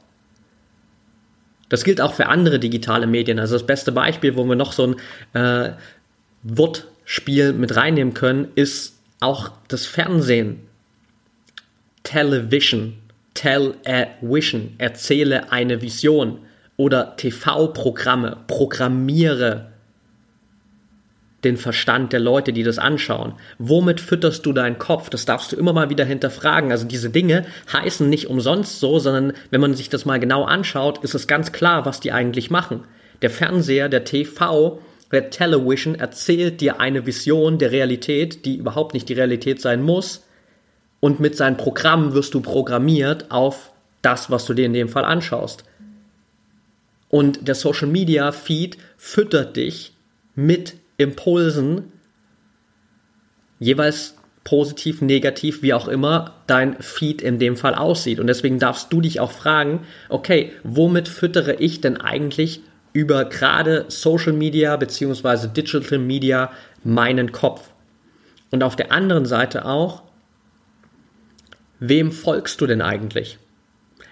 Das 1.68 1.84
gilt 1.84 2.00
auch 2.00 2.14
für 2.14 2.26
andere 2.26 2.58
digitale 2.58 3.06
Medien. 3.06 3.38
Also 3.38 3.54
das 3.54 3.66
beste 3.66 3.92
Beispiel, 3.92 4.36
wo 4.36 4.44
wir 4.44 4.56
noch 4.56 4.72
so 4.72 4.94
ein 5.34 5.40
äh, 5.40 5.72
Wort 6.42 6.86
Spiel 7.04 7.52
mit 7.52 7.76
reinnehmen 7.76 8.14
können, 8.14 8.48
ist 8.54 8.98
auch 9.20 9.52
das 9.68 9.86
Fernsehen. 9.86 10.60
Television, 12.02 12.94
tell 13.34 13.74
a 13.86 14.06
vision, 14.20 14.74
erzähle 14.78 15.50
eine 15.52 15.80
Vision 15.80 16.38
oder 16.76 17.16
TV-Programme, 17.16 18.38
programmiere 18.46 19.68
den 21.44 21.56
Verstand 21.56 22.12
der 22.12 22.20
Leute, 22.20 22.52
die 22.52 22.62
das 22.62 22.78
anschauen. 22.78 23.34
Womit 23.58 24.00
fütterst 24.00 24.44
du 24.46 24.52
deinen 24.52 24.78
Kopf? 24.78 25.10
Das 25.10 25.26
darfst 25.26 25.52
du 25.52 25.56
immer 25.56 25.72
mal 25.72 25.90
wieder 25.90 26.04
hinterfragen. 26.04 26.72
Also 26.72 26.86
diese 26.86 27.10
Dinge 27.10 27.44
heißen 27.72 28.08
nicht 28.08 28.28
umsonst 28.28 28.80
so, 28.80 28.98
sondern 28.98 29.34
wenn 29.50 29.60
man 29.60 29.74
sich 29.74 29.90
das 29.90 30.06
mal 30.06 30.18
genau 30.18 30.44
anschaut, 30.44 31.04
ist 31.04 31.14
es 31.14 31.26
ganz 31.26 31.52
klar, 31.52 31.84
was 31.84 32.00
die 32.00 32.12
eigentlich 32.12 32.50
machen. 32.50 32.84
Der 33.22 33.30
Fernseher, 33.30 33.88
der 33.88 34.04
TV 34.04 34.80
Red 35.14 35.30
Television 35.30 35.94
erzählt 35.94 36.60
dir 36.60 36.80
eine 36.80 37.06
Vision 37.06 37.58
der 37.58 37.70
Realität, 37.70 38.44
die 38.44 38.56
überhaupt 38.56 38.92
nicht 38.92 39.08
die 39.08 39.14
Realität 39.14 39.60
sein 39.60 39.80
muss. 39.80 40.26
Und 41.00 41.20
mit 41.20 41.36
seinen 41.36 41.56
Programmen 41.56 42.14
wirst 42.14 42.34
du 42.34 42.40
programmiert 42.40 43.30
auf 43.30 43.72
das, 44.02 44.30
was 44.30 44.44
du 44.44 44.54
dir 44.54 44.66
in 44.66 44.72
dem 44.72 44.88
Fall 44.88 45.04
anschaust. 45.04 45.64
Und 47.08 47.46
der 47.46 47.54
Social 47.54 47.86
Media 47.86 48.32
Feed 48.32 48.76
füttert 48.96 49.56
dich 49.56 49.92
mit 50.34 50.74
Impulsen, 50.96 51.92
jeweils 53.60 54.16
positiv, 54.42 55.00
negativ, 55.00 55.62
wie 55.62 55.74
auch 55.74 55.88
immer 55.88 56.42
dein 56.46 56.80
Feed 56.80 57.22
in 57.22 57.38
dem 57.38 57.56
Fall 57.56 57.74
aussieht. 57.74 58.20
Und 58.20 58.26
deswegen 58.26 58.58
darfst 58.58 58.92
du 58.92 59.00
dich 59.00 59.20
auch 59.20 59.30
fragen, 59.30 59.86
okay, 60.08 60.52
womit 60.64 61.08
füttere 61.08 61.54
ich 61.54 61.80
denn 61.80 61.96
eigentlich 61.96 62.60
über 62.94 63.26
gerade 63.26 63.84
Social 63.88 64.32
Media 64.32 64.76
beziehungsweise 64.76 65.48
Digital 65.48 65.98
Media 65.98 66.50
meinen 66.82 67.32
Kopf. 67.32 67.74
Und 68.50 68.62
auf 68.62 68.76
der 68.76 68.92
anderen 68.92 69.26
Seite 69.26 69.66
auch, 69.66 70.02
wem 71.80 72.12
folgst 72.12 72.60
du 72.60 72.66
denn 72.66 72.80
eigentlich? 72.80 73.38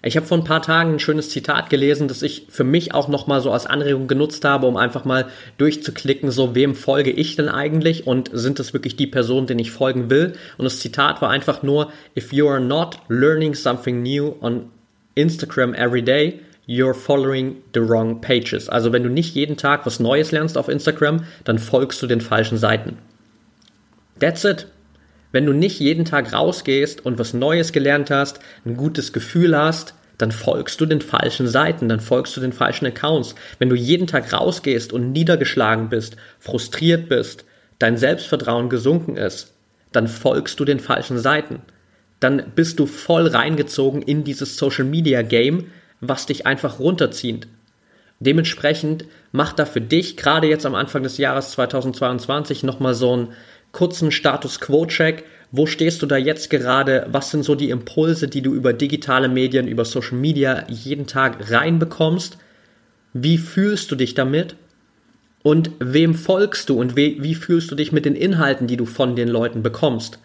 Ich 0.04 0.16
habe 0.16 0.26
vor 0.26 0.36
ein 0.36 0.42
paar 0.42 0.62
Tagen 0.62 0.94
ein 0.94 0.98
schönes 0.98 1.30
Zitat 1.30 1.70
gelesen, 1.70 2.08
das 2.08 2.22
ich 2.22 2.46
für 2.48 2.64
mich 2.64 2.92
auch 2.92 3.06
nochmal 3.06 3.40
so 3.40 3.52
als 3.52 3.66
Anregung 3.66 4.08
genutzt 4.08 4.44
habe, 4.44 4.66
um 4.66 4.76
einfach 4.76 5.04
mal 5.04 5.26
durchzuklicken, 5.58 6.32
so 6.32 6.56
wem 6.56 6.74
folge 6.74 7.12
ich 7.12 7.36
denn 7.36 7.48
eigentlich 7.48 8.04
und 8.04 8.28
sind 8.32 8.58
das 8.58 8.72
wirklich 8.72 8.96
die 8.96 9.06
Personen, 9.06 9.46
denen 9.46 9.60
ich 9.60 9.70
folgen 9.70 10.10
will? 10.10 10.32
Und 10.58 10.64
das 10.64 10.80
Zitat 10.80 11.22
war 11.22 11.30
einfach 11.30 11.62
nur, 11.62 11.92
if 12.18 12.32
you 12.32 12.48
are 12.48 12.60
not 12.60 12.98
learning 13.08 13.54
something 13.54 14.02
new 14.02 14.34
on 14.40 14.70
Instagram 15.14 15.72
every 15.72 16.02
day, 16.02 16.40
you're 16.66 16.94
following 16.94 17.62
the 17.74 17.80
wrong 17.80 18.20
pages. 18.20 18.68
Also 18.68 18.92
wenn 18.92 19.02
du 19.02 19.08
nicht 19.08 19.34
jeden 19.34 19.56
Tag 19.56 19.84
was 19.86 20.00
Neues 20.00 20.32
lernst 20.32 20.56
auf 20.56 20.68
Instagram, 20.68 21.24
dann 21.44 21.58
folgst 21.58 22.02
du 22.02 22.06
den 22.06 22.20
falschen 22.20 22.58
Seiten. 22.58 22.98
That's 24.18 24.44
it. 24.44 24.66
Wenn 25.32 25.46
du 25.46 25.52
nicht 25.52 25.80
jeden 25.80 26.04
Tag 26.04 26.32
rausgehst 26.32 27.04
und 27.04 27.18
was 27.18 27.32
Neues 27.34 27.72
gelernt 27.72 28.10
hast, 28.10 28.38
ein 28.64 28.76
gutes 28.76 29.12
Gefühl 29.12 29.56
hast, 29.56 29.94
dann 30.18 30.30
folgst 30.30 30.80
du 30.80 30.86
den 30.86 31.00
falschen 31.00 31.48
Seiten, 31.48 31.88
dann 31.88 31.98
folgst 31.98 32.36
du 32.36 32.40
den 32.40 32.52
falschen 32.52 32.86
Accounts. 32.86 33.34
Wenn 33.58 33.70
du 33.70 33.74
jeden 33.74 34.06
Tag 34.06 34.32
rausgehst 34.32 34.92
und 34.92 35.10
niedergeschlagen 35.10 35.88
bist, 35.88 36.16
frustriert 36.38 37.08
bist, 37.08 37.44
dein 37.78 37.96
Selbstvertrauen 37.96 38.68
gesunken 38.68 39.16
ist, 39.16 39.54
dann 39.90 40.06
folgst 40.06 40.60
du 40.60 40.64
den 40.64 40.80
falschen 40.80 41.18
Seiten. 41.18 41.62
Dann 42.20 42.52
bist 42.54 42.78
du 42.78 42.86
voll 42.86 43.26
reingezogen 43.26 44.02
in 44.02 44.22
dieses 44.22 44.56
Social 44.56 44.84
Media 44.84 45.22
Game, 45.22 45.72
was 46.02 46.26
dich 46.26 46.46
einfach 46.46 46.78
runterzieht. 46.78 47.46
Dementsprechend 48.20 49.06
mach 49.32 49.52
da 49.52 49.64
für 49.64 49.80
dich 49.80 50.16
gerade 50.16 50.46
jetzt 50.46 50.66
am 50.66 50.74
Anfang 50.74 51.02
des 51.02 51.16
Jahres 51.16 51.52
2022 51.52 52.62
nochmal 52.62 52.94
so 52.94 53.12
einen 53.12 53.28
kurzen 53.72 54.10
Status 54.12 54.60
Quo-Check. 54.60 55.24
Wo 55.50 55.66
stehst 55.66 56.02
du 56.02 56.06
da 56.06 56.16
jetzt 56.16 56.50
gerade? 56.50 57.06
Was 57.10 57.30
sind 57.30 57.44
so 57.44 57.54
die 57.54 57.70
Impulse, 57.70 58.28
die 58.28 58.42
du 58.42 58.52
über 58.52 58.72
digitale 58.72 59.28
Medien, 59.28 59.66
über 59.66 59.84
Social 59.84 60.18
Media 60.18 60.64
jeden 60.68 61.06
Tag 61.06 61.50
reinbekommst? 61.50 62.36
Wie 63.12 63.38
fühlst 63.38 63.90
du 63.90 63.96
dich 63.96 64.14
damit? 64.14 64.56
Und 65.42 65.70
wem 65.80 66.14
folgst 66.14 66.68
du 66.68 66.80
und 66.80 66.96
wie, 66.96 67.22
wie 67.22 67.34
fühlst 67.34 67.70
du 67.70 67.74
dich 67.74 67.90
mit 67.90 68.04
den 68.04 68.14
Inhalten, 68.14 68.66
die 68.66 68.76
du 68.76 68.86
von 68.86 69.16
den 69.16 69.28
Leuten 69.28 69.62
bekommst? 69.62 70.18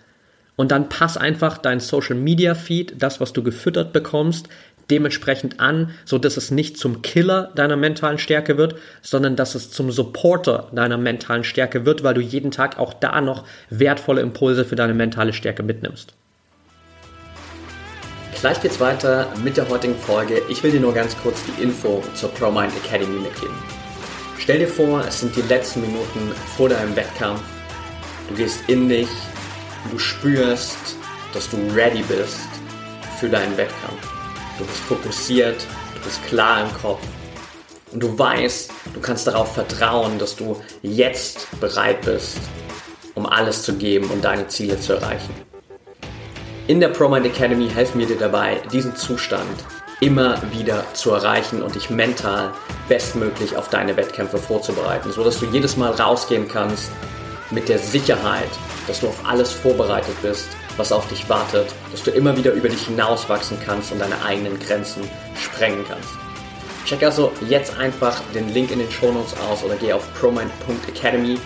Und 0.55 0.72
dann 0.72 0.89
pass 0.89 1.17
einfach 1.17 1.60
dein 1.60 1.79
Social 1.79 2.15
Media 2.15 2.55
Feed, 2.55 2.96
das, 3.01 3.22
was 3.22 3.31
du 3.31 3.43
gefüttert 3.43 3.93
bekommst, 3.93 4.50
dementsprechend 4.89 5.60
an, 5.60 5.91
so 6.06 6.17
dass 6.17 6.38
es 6.38 6.51
nicht 6.51 6.77
zum 6.77 7.01
Killer 7.01 7.51
deiner 7.56 7.75
mentalen 7.75 8.17
Stärke 8.17 8.58
wird, 8.58 8.75
sondern 9.01 9.36
dass 9.36 9.56
es 9.56 9.72
zum 9.72 9.91
Supporter 9.91 10.70
deiner 10.72 10.98
mentalen 10.98 11.44
Stärke 11.44 11.86
wird, 11.86 12.03
weil 12.03 12.13
du 12.13 12.22
jeden 12.22 12.51
Tag 12.51 12.79
auch 12.79 12.94
da 12.94 13.22
noch 13.22 13.46
wertvolle 13.70 14.22
Impulse 14.22 14.65
für 14.65 14.75
deine 14.75 14.94
mentale 14.94 15.34
Stärke 15.34 15.63
mitnimmst. 15.63 16.13
Gleich 18.39 18.62
geht's 18.62 18.79
weiter 18.79 19.27
mit 19.44 19.58
der 19.58 19.67
heutigen 19.67 19.96
Folge. 19.96 20.41
Ich 20.48 20.62
will 20.62 20.72
dir 20.72 20.79
nur 20.79 20.94
ganz 20.94 21.17
kurz 21.17 21.41
die 21.46 21.63
Info 21.63 22.03
zur 22.13 22.29
ProMind 22.34 22.72
Academy 22.86 23.20
mitgeben. 23.20 23.56
Stell 24.38 24.60
dir 24.60 24.67
vor, 24.67 25.03
es 25.08 25.22
sind 25.22 25.36
die 25.36 25.41
letzten 25.41 25.82
Minuten 25.82 26.32
vor 26.56 26.70
deinem 26.70 26.96
Wettkampf. 26.96 27.41
Du 28.29 28.36
gehst 28.36 28.60
in 28.67 28.88
dich, 28.88 29.10
du 29.91 29.98
spürst, 29.98 30.96
dass 31.34 31.50
du 31.50 31.58
ready 31.74 32.03
bist 32.03 32.48
für 33.20 33.27
deinen 33.27 33.58
Wettkampf 33.58 34.16
du 34.57 34.65
bist 34.65 34.79
fokussiert, 34.79 35.65
du 35.95 36.01
bist 36.01 36.23
klar 36.25 36.63
im 36.63 36.73
Kopf 36.81 37.01
und 37.91 38.01
du 38.01 38.17
weißt, 38.17 38.71
du 38.93 38.99
kannst 38.99 39.27
darauf 39.27 39.53
vertrauen, 39.53 40.19
dass 40.19 40.35
du 40.35 40.61
jetzt 40.81 41.47
bereit 41.59 42.01
bist, 42.01 42.37
um 43.15 43.25
alles 43.25 43.63
zu 43.63 43.73
geben 43.75 44.09
und 44.09 44.23
deine 44.23 44.47
Ziele 44.47 44.79
zu 44.79 44.93
erreichen. 44.93 45.33
In 46.67 46.79
der 46.79 46.89
ProMind 46.89 47.25
Academy 47.25 47.69
helfen 47.69 47.99
wir 47.99 48.07
dir 48.07 48.17
dabei, 48.17 48.61
diesen 48.71 48.95
Zustand 48.95 49.63
immer 50.01 50.39
wieder 50.51 50.83
zu 50.93 51.11
erreichen 51.11 51.63
und 51.63 51.75
dich 51.75 51.89
mental 51.89 52.51
bestmöglich 52.87 53.55
auf 53.55 53.69
deine 53.69 53.95
Wettkämpfe 53.97 54.37
vorzubereiten, 54.37 55.11
sodass 55.11 55.39
du 55.39 55.45
jedes 55.47 55.77
Mal 55.77 55.91
rausgehen 55.91 56.47
kannst 56.47 56.91
mit 57.51 57.69
der 57.69 57.79
Sicherheit, 57.79 58.49
dass 58.86 58.99
du 58.99 59.08
auf 59.08 59.25
alles 59.25 59.51
vorbereitet 59.51 60.15
bist 60.21 60.49
was 60.77 60.91
auf 60.91 61.07
dich 61.07 61.27
wartet, 61.29 61.73
dass 61.91 62.03
du 62.03 62.11
immer 62.11 62.37
wieder 62.37 62.51
über 62.53 62.69
dich 62.69 62.85
hinauswachsen 62.85 63.57
kannst 63.65 63.91
und 63.91 63.99
deine 63.99 64.23
eigenen 64.23 64.59
Grenzen 64.59 65.03
sprengen 65.35 65.83
kannst. 65.87 66.09
Check 66.85 67.03
also 67.03 67.33
jetzt 67.49 67.77
einfach 67.77 68.21
den 68.33 68.53
Link 68.53 68.71
in 68.71 68.79
den 68.79 68.89
Shownotes 68.89 69.33
aus 69.49 69.63
oder 69.63 69.75
geh 69.75 69.91
auf 69.91 70.07
promind.academy 70.13 71.37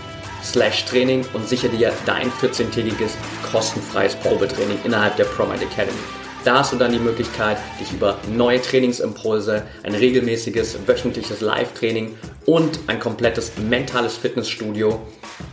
slash 0.43 0.85
Training 0.85 1.25
und 1.33 1.47
sichere 1.47 1.71
dir 1.71 1.93
dein 2.05 2.31
14-tägiges 2.31 3.11
kostenfreies 3.51 4.15
Probetraining 4.15 4.79
innerhalb 4.83 5.15
der 5.17 5.25
ProMind 5.25 5.63
Academy. 5.63 5.97
Da 6.43 6.59
hast 6.59 6.73
du 6.73 6.77
dann 6.77 6.91
die 6.91 6.99
Möglichkeit, 6.99 7.57
dich 7.79 7.93
über 7.93 8.17
neue 8.27 8.59
Trainingsimpulse, 8.59 9.61
ein 9.83 9.93
regelmäßiges 9.93 10.87
wöchentliches 10.87 11.39
Live-Training 11.41 12.17
und 12.47 12.79
ein 12.87 12.99
komplettes 12.99 13.51
mentales 13.57 14.17
Fitnessstudio 14.17 14.99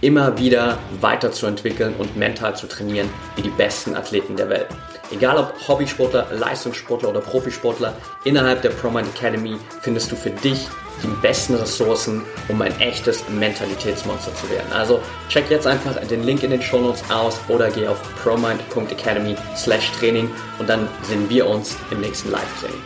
immer 0.00 0.38
wieder 0.38 0.78
weiterzuentwickeln 1.02 1.94
und 1.98 2.16
mental 2.16 2.56
zu 2.56 2.66
trainieren 2.66 3.10
wie 3.36 3.42
die 3.42 3.50
besten 3.50 3.94
Athleten 3.96 4.36
der 4.36 4.48
Welt. 4.48 4.68
Egal 5.10 5.36
ob 5.36 5.68
Hobbysportler, 5.68 6.28
Leistungssportler 6.32 7.10
oder 7.10 7.20
Profisportler, 7.20 7.94
innerhalb 8.24 8.62
der 8.62 8.70
ProMind 8.70 9.08
Academy 9.08 9.56
findest 9.82 10.10
du 10.10 10.16
für 10.16 10.30
dich 10.30 10.68
die 11.02 11.08
besten 11.22 11.54
Ressourcen, 11.54 12.22
um 12.48 12.60
ein 12.62 12.78
echtes 12.80 13.28
Mentalitätsmonster 13.28 14.34
zu 14.34 14.50
werden. 14.50 14.72
Also 14.72 15.00
check 15.28 15.50
jetzt 15.50 15.66
einfach 15.66 15.96
den 16.06 16.24
Link 16.24 16.42
in 16.42 16.50
den 16.50 16.62
Show 16.62 16.80
Notes 16.80 17.02
aus 17.10 17.38
oder 17.48 17.70
geh 17.70 17.86
auf 17.86 18.00
promind.academy 18.22 19.36
slash 19.56 19.90
Training 19.92 20.30
und 20.58 20.68
dann 20.68 20.88
sehen 21.02 21.28
wir 21.28 21.46
uns 21.46 21.76
im 21.90 22.00
nächsten 22.00 22.30
Live-Training. 22.30 22.80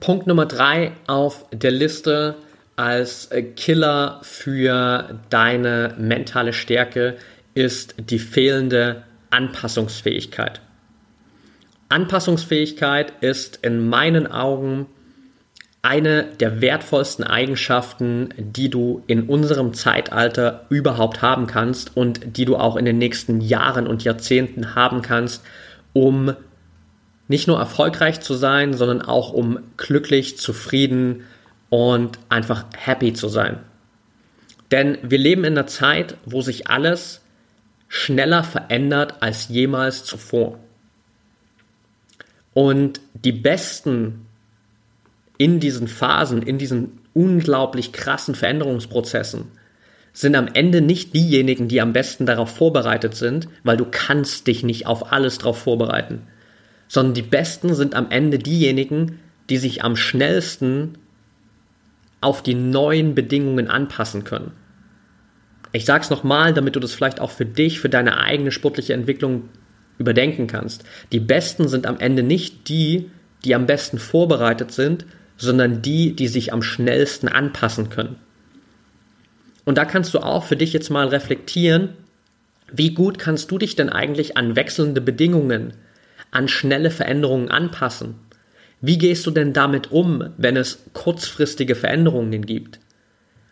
Punkt 0.00 0.26
Nummer 0.26 0.46
drei 0.46 0.92
auf 1.06 1.46
der 1.52 1.70
Liste 1.70 2.36
als 2.76 3.30
Killer 3.56 4.20
für 4.22 5.18
deine 5.30 5.94
mentale 5.98 6.52
Stärke 6.52 7.16
ist 7.54 7.94
die 7.98 8.18
fehlende 8.18 9.04
Anpassungsfähigkeit. 9.30 10.60
Anpassungsfähigkeit 11.88 13.12
ist 13.22 13.60
in 13.62 13.88
meinen 13.88 14.26
Augen 14.26 14.86
eine 15.86 16.24
der 16.40 16.60
wertvollsten 16.60 17.24
Eigenschaften, 17.24 18.30
die 18.36 18.68
du 18.68 19.04
in 19.06 19.28
unserem 19.28 19.72
Zeitalter 19.72 20.66
überhaupt 20.68 21.22
haben 21.22 21.46
kannst 21.46 21.96
und 21.96 22.36
die 22.36 22.44
du 22.44 22.56
auch 22.56 22.74
in 22.74 22.84
den 22.84 22.98
nächsten 22.98 23.40
Jahren 23.40 23.86
und 23.86 24.02
Jahrzehnten 24.02 24.74
haben 24.74 25.00
kannst, 25.00 25.44
um 25.92 26.34
nicht 27.28 27.46
nur 27.46 27.58
erfolgreich 27.60 28.20
zu 28.20 28.34
sein, 28.34 28.74
sondern 28.74 29.00
auch 29.00 29.32
um 29.32 29.60
glücklich, 29.76 30.38
zufrieden 30.38 31.22
und 31.70 32.18
einfach 32.28 32.64
happy 32.76 33.12
zu 33.12 33.28
sein. 33.28 33.60
Denn 34.72 34.98
wir 35.02 35.18
leben 35.18 35.44
in 35.44 35.52
einer 35.56 35.68
Zeit, 35.68 36.16
wo 36.24 36.40
sich 36.40 36.68
alles 36.68 37.20
schneller 37.86 38.42
verändert 38.42 39.14
als 39.20 39.48
jemals 39.48 40.04
zuvor. 40.04 40.58
Und 42.54 43.00
die 43.14 43.32
Besten 43.32 44.25
in 45.38 45.60
diesen 45.60 45.88
Phasen, 45.88 46.42
in 46.42 46.58
diesen 46.58 46.92
unglaublich 47.14 47.92
krassen 47.92 48.34
Veränderungsprozessen, 48.34 49.46
sind 50.12 50.34
am 50.34 50.48
Ende 50.54 50.80
nicht 50.80 51.14
diejenigen, 51.14 51.68
die 51.68 51.80
am 51.80 51.92
besten 51.92 52.24
darauf 52.24 52.50
vorbereitet 52.50 53.14
sind, 53.14 53.48
weil 53.64 53.76
du 53.76 53.84
kannst 53.90 54.46
dich 54.46 54.62
nicht 54.62 54.86
auf 54.86 55.12
alles 55.12 55.38
darauf 55.38 55.58
vorbereiten, 55.58 56.22
sondern 56.88 57.14
die 57.14 57.22
Besten 57.22 57.74
sind 57.74 57.94
am 57.94 58.10
Ende 58.10 58.38
diejenigen, 58.38 59.20
die 59.50 59.58
sich 59.58 59.84
am 59.84 59.94
schnellsten 59.94 60.96
auf 62.22 62.42
die 62.42 62.54
neuen 62.54 63.14
Bedingungen 63.14 63.68
anpassen 63.68 64.24
können. 64.24 64.52
Ich 65.72 65.84
sage 65.84 66.04
es 66.04 66.10
nochmal, 66.10 66.54
damit 66.54 66.76
du 66.76 66.80
das 66.80 66.94
vielleicht 66.94 67.20
auch 67.20 67.30
für 67.30 67.44
dich, 67.44 67.80
für 67.80 67.90
deine 67.90 68.18
eigene 68.18 68.50
sportliche 68.50 68.94
Entwicklung 68.94 69.50
überdenken 69.98 70.46
kannst. 70.46 70.84
Die 71.12 71.20
Besten 71.20 71.68
sind 71.68 71.86
am 71.86 71.98
Ende 71.98 72.22
nicht 72.22 72.68
die, 72.68 73.10
die 73.44 73.54
am 73.54 73.66
besten 73.66 73.98
vorbereitet 73.98 74.72
sind, 74.72 75.04
sondern 75.36 75.82
die, 75.82 76.14
die 76.14 76.28
sich 76.28 76.52
am 76.52 76.62
schnellsten 76.62 77.28
anpassen 77.28 77.90
können. 77.90 78.16
Und 79.64 79.78
da 79.78 79.84
kannst 79.84 80.14
du 80.14 80.20
auch 80.20 80.44
für 80.44 80.56
dich 80.56 80.72
jetzt 80.72 80.90
mal 80.90 81.08
reflektieren, 81.08 81.90
wie 82.72 82.94
gut 82.94 83.18
kannst 83.18 83.50
du 83.50 83.58
dich 83.58 83.76
denn 83.76 83.88
eigentlich 83.88 84.36
an 84.36 84.56
wechselnde 84.56 85.00
Bedingungen, 85.00 85.74
an 86.30 86.48
schnelle 86.48 86.90
Veränderungen 86.90 87.50
anpassen? 87.50 88.16
Wie 88.80 88.98
gehst 88.98 89.26
du 89.26 89.30
denn 89.30 89.52
damit 89.52 89.90
um, 89.90 90.30
wenn 90.36 90.56
es 90.56 90.84
kurzfristige 90.92 91.74
Veränderungen 91.74 92.44
gibt? 92.44 92.80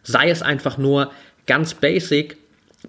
Sei 0.02 0.30
es 0.30 0.42
einfach 0.42 0.78
nur 0.78 1.12
ganz 1.46 1.74
basic 1.74 2.36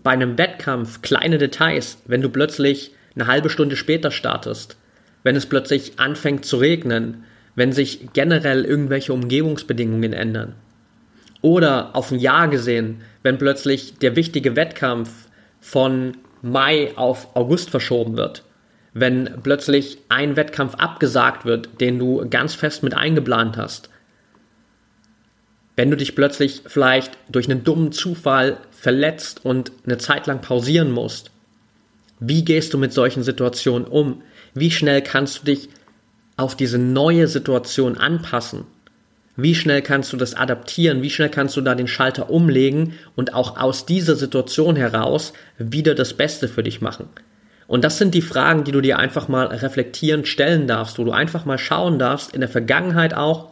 bei 0.04 0.12
einem 0.12 0.38
Wettkampf, 0.38 1.02
kleine 1.02 1.38
Details, 1.38 1.98
wenn 2.06 2.22
du 2.22 2.30
plötzlich 2.30 2.92
eine 3.16 3.28
halbe 3.28 3.50
Stunde 3.50 3.76
später 3.76 4.12
startest, 4.12 4.78
wenn 5.24 5.36
es 5.36 5.46
plötzlich 5.46 6.00
anfängt 6.00 6.46
zu 6.46 6.58
regnen, 6.58 7.24
wenn 7.56 7.72
sich 7.72 8.10
generell 8.14 8.66
irgendwelche 8.66 9.14
Umgebungsbedingungen 9.14 10.14
ändern. 10.14 10.56
Oder 11.42 11.96
auf 11.96 12.12
ein 12.12 12.20
Jahr 12.20 12.48
gesehen, 12.48 13.02
wenn 13.24 13.38
plötzlich 13.38 13.98
der 14.00 14.16
wichtige 14.16 14.56
Wettkampf 14.56 15.10
von 15.62 16.18
Mai 16.42 16.92
auf 16.96 17.36
August 17.36 17.70
verschoben 17.70 18.18
wird, 18.18 18.44
wenn 18.94 19.30
plötzlich 19.44 19.98
ein 20.10 20.36
Wettkampf 20.36 20.76
abgesagt 20.76 21.46
wird, 21.46 21.82
den 21.82 22.00
du 22.00 22.28
ganz 22.30 22.54
fest 22.54 22.84
mit 22.84 22.94
eingeplant 22.94 23.58
hast. 23.58 23.90
Wenn 25.76 25.92
du 25.92 25.98
dich 25.98 26.16
plötzlich 26.16 26.62
vielleicht 26.66 27.18
durch 27.30 27.50
einen 27.50 27.64
dummen 27.64 27.92
Zufall 27.92 28.58
verletzt 28.72 29.44
und 29.44 29.72
eine 29.86 29.98
Zeit 29.98 30.28
lang 30.28 30.42
pausieren 30.42 30.92
musst. 30.92 31.32
Wie 32.20 32.46
gehst 32.46 32.74
du 32.74 32.78
mit 32.78 32.94
solchen 32.94 33.24
Situationen 33.24 33.88
um? 33.88 34.22
Wie 34.54 34.72
schnell 34.72 35.02
kannst 35.02 35.40
du 35.40 35.46
dich 35.46 35.70
auf 36.38 36.56
diese 36.56 36.78
neue 36.78 37.28
Situation 37.28 37.98
anpassen? 37.98 38.66
Wie 39.38 39.56
schnell 39.56 39.82
kannst 39.82 40.14
du 40.14 40.18
das 40.18 40.34
adaptieren? 40.34 41.02
Wie 41.02 41.10
schnell 41.10 41.30
kannst 41.30 41.58
du 41.58 41.62
da 41.62 41.76
den 41.76 41.88
Schalter 41.88 42.30
umlegen 42.30 42.94
und 43.16 43.34
auch 43.34 43.58
aus 43.58 43.86
dieser 43.86 44.16
Situation 44.16 44.76
heraus 44.76 45.34
wieder 45.58 45.94
das 45.94 46.14
Beste 46.14 46.48
für 46.48 46.64
dich 46.64 46.80
machen? 46.82 47.10
Und 47.68 47.84
das 47.84 47.98
sind 47.98 48.14
die 48.14 48.22
Fragen, 48.22 48.64
die 48.64 48.72
du 48.72 48.80
dir 48.80 49.00
einfach 49.00 49.28
mal 49.28 49.48
reflektierend 49.48 50.28
stellen 50.28 50.68
darfst, 50.68 51.00
wo 51.00 51.04
du 51.04 51.12
einfach 51.12 51.46
mal 51.46 51.58
schauen 51.58 52.00
darfst, 52.00 52.34
in 52.34 52.42
der 52.42 52.50
Vergangenheit 52.50 53.14
auch, 53.14 53.50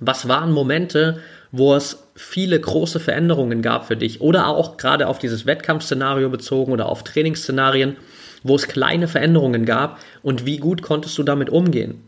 was 0.00 0.28
waren 0.28 0.50
Momente, 0.50 1.20
wo 1.52 1.74
es 1.74 2.04
viele 2.14 2.58
große 2.58 3.00
Veränderungen 3.00 3.62
gab 3.62 3.86
für 3.86 3.96
dich 3.96 4.20
oder 4.20 4.48
auch 4.48 4.76
gerade 4.76 5.06
auf 5.06 5.18
dieses 5.18 5.46
Wettkampfszenario 5.46 6.28
bezogen 6.28 6.72
oder 6.72 6.86
auf 6.86 7.04
Trainingsszenarien, 7.04 7.96
wo 8.42 8.56
es 8.56 8.68
kleine 8.68 9.08
Veränderungen 9.08 9.64
gab 9.64 9.98
und 10.22 10.46
wie 10.46 10.58
gut 10.58 10.82
konntest 10.82 11.16
du 11.18 11.22
damit 11.22 11.50
umgehen? 11.50 12.02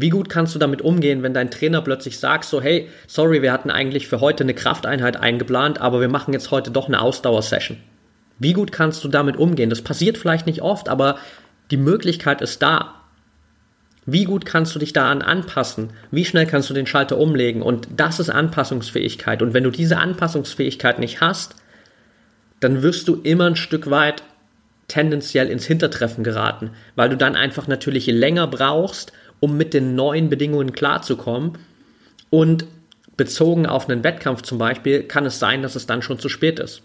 Wie 0.00 0.10
gut 0.10 0.28
kannst 0.28 0.54
du 0.54 0.60
damit 0.60 0.80
umgehen, 0.80 1.24
wenn 1.24 1.34
dein 1.34 1.50
Trainer 1.50 1.82
plötzlich 1.82 2.20
sagt, 2.20 2.44
so, 2.44 2.62
hey, 2.62 2.88
sorry, 3.08 3.42
wir 3.42 3.52
hatten 3.52 3.70
eigentlich 3.70 4.06
für 4.06 4.20
heute 4.20 4.44
eine 4.44 4.54
Krafteinheit 4.54 5.16
eingeplant, 5.16 5.80
aber 5.80 6.00
wir 6.00 6.08
machen 6.08 6.32
jetzt 6.32 6.52
heute 6.52 6.70
doch 6.70 6.86
eine 6.86 7.00
Ausdauersession. 7.00 7.78
Wie 8.38 8.52
gut 8.52 8.70
kannst 8.70 9.02
du 9.02 9.08
damit 9.08 9.36
umgehen? 9.36 9.70
Das 9.70 9.82
passiert 9.82 10.16
vielleicht 10.16 10.46
nicht 10.46 10.62
oft, 10.62 10.88
aber 10.88 11.18
die 11.72 11.76
Möglichkeit 11.76 12.40
ist 12.42 12.62
da. 12.62 12.94
Wie 14.06 14.24
gut 14.24 14.46
kannst 14.46 14.74
du 14.74 14.78
dich 14.78 14.92
daran 14.92 15.20
anpassen? 15.20 15.90
Wie 16.10 16.24
schnell 16.24 16.46
kannst 16.46 16.70
du 16.70 16.74
den 16.74 16.86
Schalter 16.86 17.18
umlegen? 17.18 17.60
Und 17.60 17.88
das 17.96 18.20
ist 18.20 18.30
Anpassungsfähigkeit. 18.30 19.42
Und 19.42 19.52
wenn 19.52 19.64
du 19.64 19.70
diese 19.70 19.98
Anpassungsfähigkeit 19.98 21.00
nicht 21.00 21.20
hast, 21.20 21.56
dann 22.60 22.82
wirst 22.82 23.08
du 23.08 23.16
immer 23.16 23.46
ein 23.46 23.56
Stück 23.56 23.90
weit 23.90 24.22
tendenziell 24.88 25.48
ins 25.48 25.66
Hintertreffen 25.66 26.24
geraten, 26.24 26.70
weil 26.96 27.10
du 27.10 27.16
dann 27.16 27.36
einfach 27.36 27.68
natürlich 27.68 28.06
länger 28.06 28.46
brauchst, 28.46 29.12
um 29.38 29.56
mit 29.56 29.74
den 29.74 29.94
neuen 29.94 30.30
Bedingungen 30.30 30.72
klarzukommen. 30.72 31.58
Und 32.30 32.66
bezogen 33.16 33.66
auf 33.66 33.88
einen 33.88 34.04
Wettkampf 34.04 34.42
zum 34.42 34.58
Beispiel 34.58 35.02
kann 35.02 35.26
es 35.26 35.38
sein, 35.38 35.62
dass 35.62 35.76
es 35.76 35.86
dann 35.86 36.02
schon 36.02 36.18
zu 36.18 36.28
spät 36.28 36.58
ist. 36.58 36.82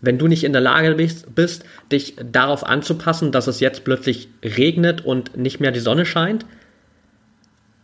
Wenn 0.00 0.18
du 0.18 0.28
nicht 0.28 0.44
in 0.44 0.52
der 0.52 0.60
Lage 0.60 0.94
bist, 0.94 1.34
bist, 1.34 1.64
dich 1.90 2.16
darauf 2.16 2.64
anzupassen, 2.64 3.32
dass 3.32 3.46
es 3.46 3.60
jetzt 3.60 3.84
plötzlich 3.84 4.28
regnet 4.42 5.04
und 5.04 5.36
nicht 5.36 5.60
mehr 5.60 5.72
die 5.72 5.80
Sonne 5.80 6.04
scheint, 6.04 6.44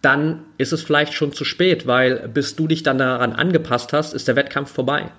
dann 0.02 0.44
ist 0.58 0.72
es 0.72 0.82
vielleicht 0.82 1.12
schon 1.12 1.32
zu 1.32 1.44
spät, 1.44 1.86
weil 1.86 2.28
bis 2.28 2.56
du 2.56 2.66
dich 2.66 2.82
dann 2.82 2.98
daran 2.98 3.32
angepasst 3.32 3.92
hast, 3.92 4.14
ist 4.14 4.28
der 4.28 4.36
Wettkampf 4.36 4.70
vorbei. 4.70 5.10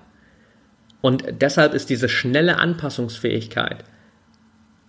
Und 1.00 1.24
deshalb 1.40 1.74
ist 1.74 1.90
diese 1.90 2.08
schnelle 2.08 2.58
Anpassungsfähigkeit 2.58 3.84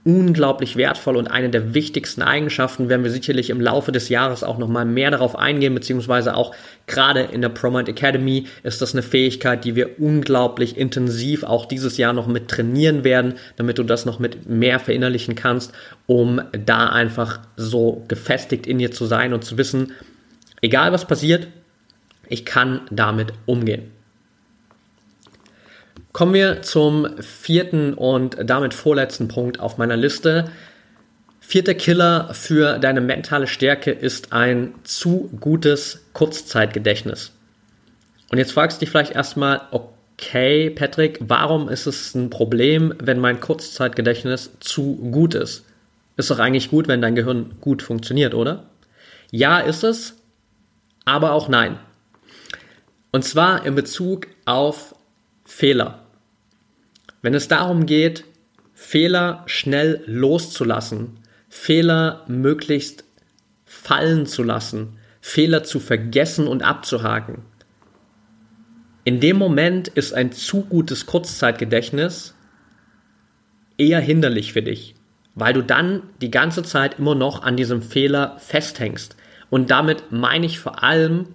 unglaublich 0.06 0.76
wertvoll 0.76 1.16
und 1.16 1.28
eine 1.28 1.50
der 1.50 1.74
wichtigsten 1.74 2.22
Eigenschaften, 2.22 2.90
werden 2.90 3.04
wir 3.04 3.12
sicherlich 3.12 3.50
im 3.50 3.62
Laufe 3.62 3.94
des 3.94 4.10
Jahres 4.10 4.44
auch 4.44 4.58
nochmal 4.58 4.84
mehr 4.84 5.12
darauf 5.12 5.38
eingehen, 5.38 5.74
beziehungsweise 5.74 6.36
auch 6.36 6.54
gerade 6.88 7.22
in 7.22 7.42
der 7.42 7.50
ProMind 7.50 7.88
Academy 7.88 8.48
ist 8.64 8.82
das 8.82 8.94
eine 8.94 9.02
Fähigkeit, 9.02 9.64
die 9.64 9.76
wir 9.76 10.02
unglaublich 10.02 10.78
intensiv 10.78 11.44
auch 11.44 11.66
dieses 11.66 11.98
Jahr 11.98 12.12
noch 12.12 12.28
mit 12.28 12.50
trainieren 12.50 13.06
werden, 13.06 13.36
damit 13.56 13.78
du 13.78 13.84
das 13.84 14.06
noch 14.06 14.20
mit 14.20 14.50
mehr 14.50 14.80
verinnerlichen 14.80 15.36
kannst, 15.36 15.72
um 16.06 16.42
da 16.52 16.90
einfach 16.90 17.40
so 17.56 18.04
gefestigt 18.10 18.68
in 18.68 18.80
dir 18.80 18.92
zu 18.92 19.06
sein 19.06 19.34
und 19.34 19.46
zu 19.46 19.58
wissen, 19.58 19.94
egal 20.62 20.92
was 20.92 21.06
passiert, 21.06 21.48
ich 22.28 22.44
kann 22.44 22.82
damit 22.92 23.32
umgehen. 23.46 23.93
Kommen 26.14 26.36
wir 26.36 26.62
zum 26.62 27.08
vierten 27.22 27.96
und 27.96 28.38
damit 28.40 28.76
vorletzten 28.76 29.28
Punkt 29.28 29.60
auf 29.60 29.80
meiner 29.80 29.98
Liste. 29.98 30.52
Vierter 31.40 31.74
Killer 31.74 32.30
für 32.36 32.78
deine 32.78 33.02
mentale 33.02 33.48
Stärke 33.48 33.90
ist 33.90 34.32
ein 34.32 34.76
zu 34.84 35.32
gutes 35.42 36.06
Kurzzeitgedächtnis. 36.14 37.32
Und 38.30 38.38
jetzt 38.38 38.52
fragst 38.52 38.78
du 38.78 38.80
dich 38.82 38.92
vielleicht 38.92 39.14
erstmal, 39.16 39.62
okay, 39.72 40.70
Patrick, 40.70 41.18
warum 41.20 41.68
ist 41.68 41.88
es 41.88 42.14
ein 42.14 42.30
Problem, 42.30 42.94
wenn 43.00 43.18
mein 43.18 43.40
Kurzzeitgedächtnis 43.40 44.52
zu 44.60 44.98
gut 44.98 45.34
ist? 45.34 45.66
Ist 46.16 46.30
doch 46.30 46.38
eigentlich 46.38 46.70
gut, 46.70 46.88
wenn 46.88 47.02
dein 47.02 47.16
Gehirn 47.16 47.56
gut 47.60 47.82
funktioniert, 47.82 48.36
oder? 48.36 48.66
Ja, 49.32 49.58
ist 49.58 49.84
es, 49.84 50.14
aber 51.06 51.32
auch 51.32 51.50
nein. 51.50 51.80
Und 53.12 53.26
zwar 53.26 53.66
in 53.66 53.74
Bezug 53.74 54.28
auf 54.46 54.94
Fehler. 55.44 56.03
Wenn 57.24 57.34
es 57.34 57.48
darum 57.48 57.88
geht, 57.88 58.26
Fehler 58.74 59.44
schnell 59.48 60.04
loszulassen, 60.06 61.20
Fehler 61.48 62.26
möglichst 62.28 63.06
fallen 63.66 64.26
zu 64.26 64.44
lassen, 64.44 65.00
Fehler 65.22 65.64
zu 65.64 65.80
vergessen 65.80 66.48
und 66.48 66.64
abzuhaken. 66.64 67.44
In 69.06 69.22
dem 69.22 69.38
Moment 69.38 69.88
ist 69.88 70.14
ein 70.14 70.34
zu 70.34 70.64
gutes 70.64 71.06
Kurzzeitgedächtnis 71.06 72.36
eher 73.78 74.02
hinderlich 74.02 74.52
für 74.52 74.62
dich, 74.62 74.96
weil 75.34 75.54
du 75.54 75.64
dann 75.64 76.04
die 76.22 76.32
ganze 76.32 76.62
Zeit 76.62 77.00
immer 77.00 77.16
noch 77.16 77.44
an 77.44 77.56
diesem 77.56 77.82
Fehler 77.82 78.36
festhängst. 78.40 79.16
Und 79.50 79.72
damit 79.72 80.12
meine 80.12 80.46
ich 80.46 80.60
vor 80.60 80.84
allem 80.84 81.28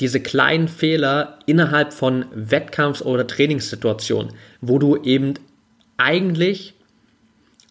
diese 0.00 0.20
kleinen 0.20 0.68
Fehler 0.68 1.38
innerhalb 1.46 1.92
von 1.92 2.26
Wettkampfs- 2.34 3.02
oder 3.02 3.26
Trainingssituationen, 3.26 4.32
wo 4.68 4.78
du 4.78 4.96
eben 4.96 5.34
eigentlich 5.96 6.74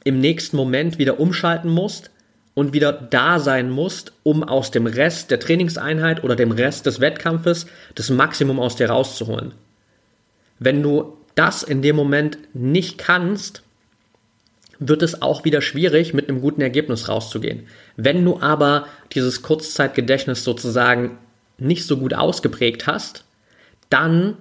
im 0.04 0.20
nächsten 0.20 0.56
Moment 0.56 0.98
wieder 0.98 1.20
umschalten 1.20 1.70
musst 1.70 2.12
und 2.54 2.74
wieder 2.74 2.94
da 2.94 3.40
sein 3.40 3.70
musst, 3.70 4.14
um 4.24 4.44
aus 4.44 4.72
dem 4.72 4.88
Rest 4.88 5.30
der 5.32 5.40
Trainingseinheit 5.40 6.24
oder 6.24 6.36
dem 6.36 6.52
Rest 6.52 6.86
des 6.86 7.00
Wettkampfes 7.02 7.68
das 7.96 8.10
Maximum 8.10 8.60
aus 8.60 8.76
dir 8.76 8.90
rauszuholen. 8.90 9.54
Wenn 10.60 10.82
du 10.82 11.18
das 11.36 11.64
in 11.64 11.82
dem 11.82 11.96
Moment 11.96 12.38
nicht 12.54 12.98
kannst, 12.98 13.62
wird 14.80 15.04
es 15.04 15.22
auch 15.22 15.46
wieder 15.46 15.62
schwierig, 15.62 16.14
mit 16.14 16.30
einem 16.30 16.42
guten 16.42 16.62
Ergebnis 16.62 17.10
rauszugehen. 17.10 17.68
Wenn 17.98 18.24
du 18.24 18.40
aber 18.42 18.88
dieses 19.14 19.42
Kurzzeitgedächtnis 19.42 20.44
sozusagen 20.44 21.18
nicht 21.58 21.86
so 21.86 21.98
gut 21.98 22.14
ausgeprägt 22.14 22.88
hast, 22.88 23.26
dann 23.90 24.38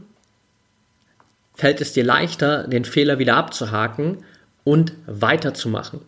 fällt 1.55 1.81
es 1.81 1.93
dir 1.93 2.05
leichter, 2.05 2.67
den 2.67 2.85
Fehler 2.85 3.19
wieder 3.19 3.37
abzuhaken 3.37 4.19
und 4.65 4.93
weiterzumachen. 5.07 6.01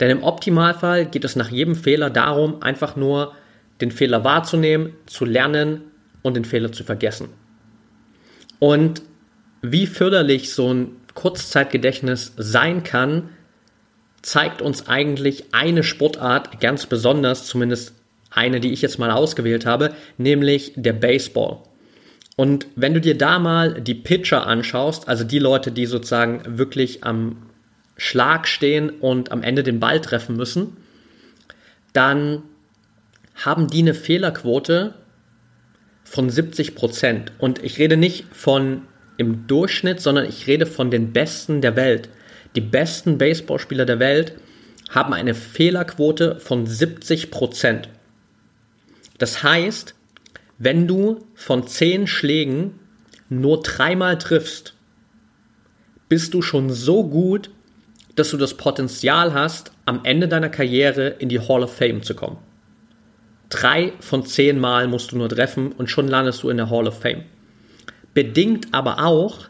Denn 0.00 0.10
im 0.10 0.22
Optimalfall 0.22 1.06
geht 1.06 1.24
es 1.24 1.36
nach 1.36 1.50
jedem 1.50 1.76
Fehler 1.76 2.10
darum, 2.10 2.62
einfach 2.62 2.96
nur 2.96 3.34
den 3.80 3.90
Fehler 3.90 4.24
wahrzunehmen, 4.24 4.94
zu 5.06 5.24
lernen 5.24 5.82
und 6.22 6.34
den 6.34 6.44
Fehler 6.44 6.72
zu 6.72 6.84
vergessen. 6.84 7.28
Und 8.58 9.02
wie 9.60 9.86
förderlich 9.86 10.52
so 10.52 10.72
ein 10.72 10.96
Kurzzeitgedächtnis 11.14 12.32
sein 12.36 12.84
kann, 12.84 13.30
zeigt 14.22 14.62
uns 14.62 14.88
eigentlich 14.88 15.46
eine 15.52 15.82
Sportart 15.82 16.60
ganz 16.60 16.86
besonders, 16.86 17.46
zumindest 17.46 17.94
eine, 18.30 18.60
die 18.60 18.72
ich 18.72 18.82
jetzt 18.82 18.98
mal 18.98 19.10
ausgewählt 19.10 19.66
habe, 19.66 19.94
nämlich 20.16 20.72
der 20.76 20.92
Baseball. 20.92 21.58
Und 22.36 22.66
wenn 22.76 22.94
du 22.94 23.00
dir 23.00 23.16
da 23.16 23.38
mal 23.38 23.80
die 23.80 23.94
Pitcher 23.94 24.46
anschaust, 24.46 25.08
also 25.08 25.24
die 25.24 25.38
Leute, 25.38 25.70
die 25.70 25.86
sozusagen 25.86 26.58
wirklich 26.58 27.04
am 27.04 27.36
Schlag 27.96 28.48
stehen 28.48 28.90
und 28.90 29.30
am 29.32 29.42
Ende 29.42 29.62
den 29.62 29.80
Ball 29.80 30.00
treffen 30.00 30.36
müssen, 30.36 30.76
dann 31.92 32.42
haben 33.34 33.68
die 33.68 33.80
eine 33.80 33.94
Fehlerquote 33.94 34.94
von 36.04 36.30
70 36.30 36.74
Prozent. 36.74 37.32
Und 37.38 37.62
ich 37.62 37.78
rede 37.78 37.96
nicht 37.96 38.26
von 38.32 38.82
im 39.18 39.46
Durchschnitt, 39.46 40.00
sondern 40.00 40.26
ich 40.26 40.46
rede 40.46 40.66
von 40.66 40.90
den 40.90 41.12
Besten 41.12 41.60
der 41.60 41.76
Welt. 41.76 42.08
Die 42.56 42.60
besten 42.60 43.18
Baseballspieler 43.18 43.84
der 43.84 43.98
Welt 43.98 44.34
haben 44.90 45.12
eine 45.12 45.34
Fehlerquote 45.34 46.38
von 46.40 46.66
70 46.66 47.30
Prozent. 47.30 47.88
Das 49.18 49.42
heißt, 49.42 49.94
wenn 50.64 50.86
du 50.86 51.26
von 51.34 51.66
zehn 51.66 52.06
Schlägen 52.06 52.78
nur 53.28 53.62
dreimal 53.62 54.16
triffst, 54.16 54.74
bist 56.08 56.34
du 56.34 56.40
schon 56.40 56.70
so 56.70 57.02
gut, 57.02 57.50
dass 58.14 58.30
du 58.30 58.36
das 58.36 58.54
Potenzial 58.54 59.34
hast, 59.34 59.72
am 59.86 60.04
Ende 60.04 60.28
deiner 60.28 60.50
Karriere 60.50 61.08
in 61.18 61.28
die 61.28 61.40
Hall 61.40 61.64
of 61.64 61.74
Fame 61.74 62.04
zu 62.04 62.14
kommen. 62.14 62.36
Drei 63.48 63.92
von 63.98 64.24
zehn 64.24 64.60
Mal 64.60 64.86
musst 64.86 65.10
du 65.10 65.16
nur 65.16 65.28
treffen 65.28 65.72
und 65.72 65.90
schon 65.90 66.06
landest 66.06 66.44
du 66.44 66.48
in 66.48 66.58
der 66.58 66.70
Hall 66.70 66.86
of 66.86 67.00
Fame. 67.00 67.24
Bedingt 68.14 68.72
aber 68.72 69.04
auch, 69.04 69.48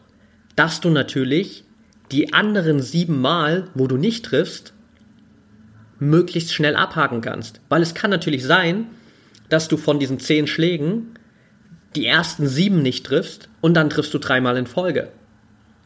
dass 0.56 0.80
du 0.80 0.88
natürlich 0.88 1.64
die 2.10 2.32
anderen 2.32 2.80
sieben 2.80 3.20
Mal, 3.20 3.68
wo 3.74 3.86
du 3.86 3.98
nicht 3.98 4.24
triffst, 4.24 4.72
möglichst 5.98 6.54
schnell 6.54 6.74
abhaken 6.74 7.20
kannst. 7.20 7.60
Weil 7.68 7.82
es 7.82 7.92
kann 7.92 8.10
natürlich 8.10 8.44
sein, 8.44 8.86
dass 9.52 9.68
du 9.68 9.76
von 9.76 9.98
diesen 9.98 10.18
zehn 10.18 10.46
Schlägen 10.46 11.14
die 11.94 12.06
ersten 12.06 12.48
sieben 12.48 12.80
nicht 12.80 13.04
triffst 13.04 13.50
und 13.60 13.74
dann 13.74 13.90
triffst 13.90 14.14
du 14.14 14.18
dreimal 14.18 14.56
in 14.56 14.66
Folge. 14.66 15.10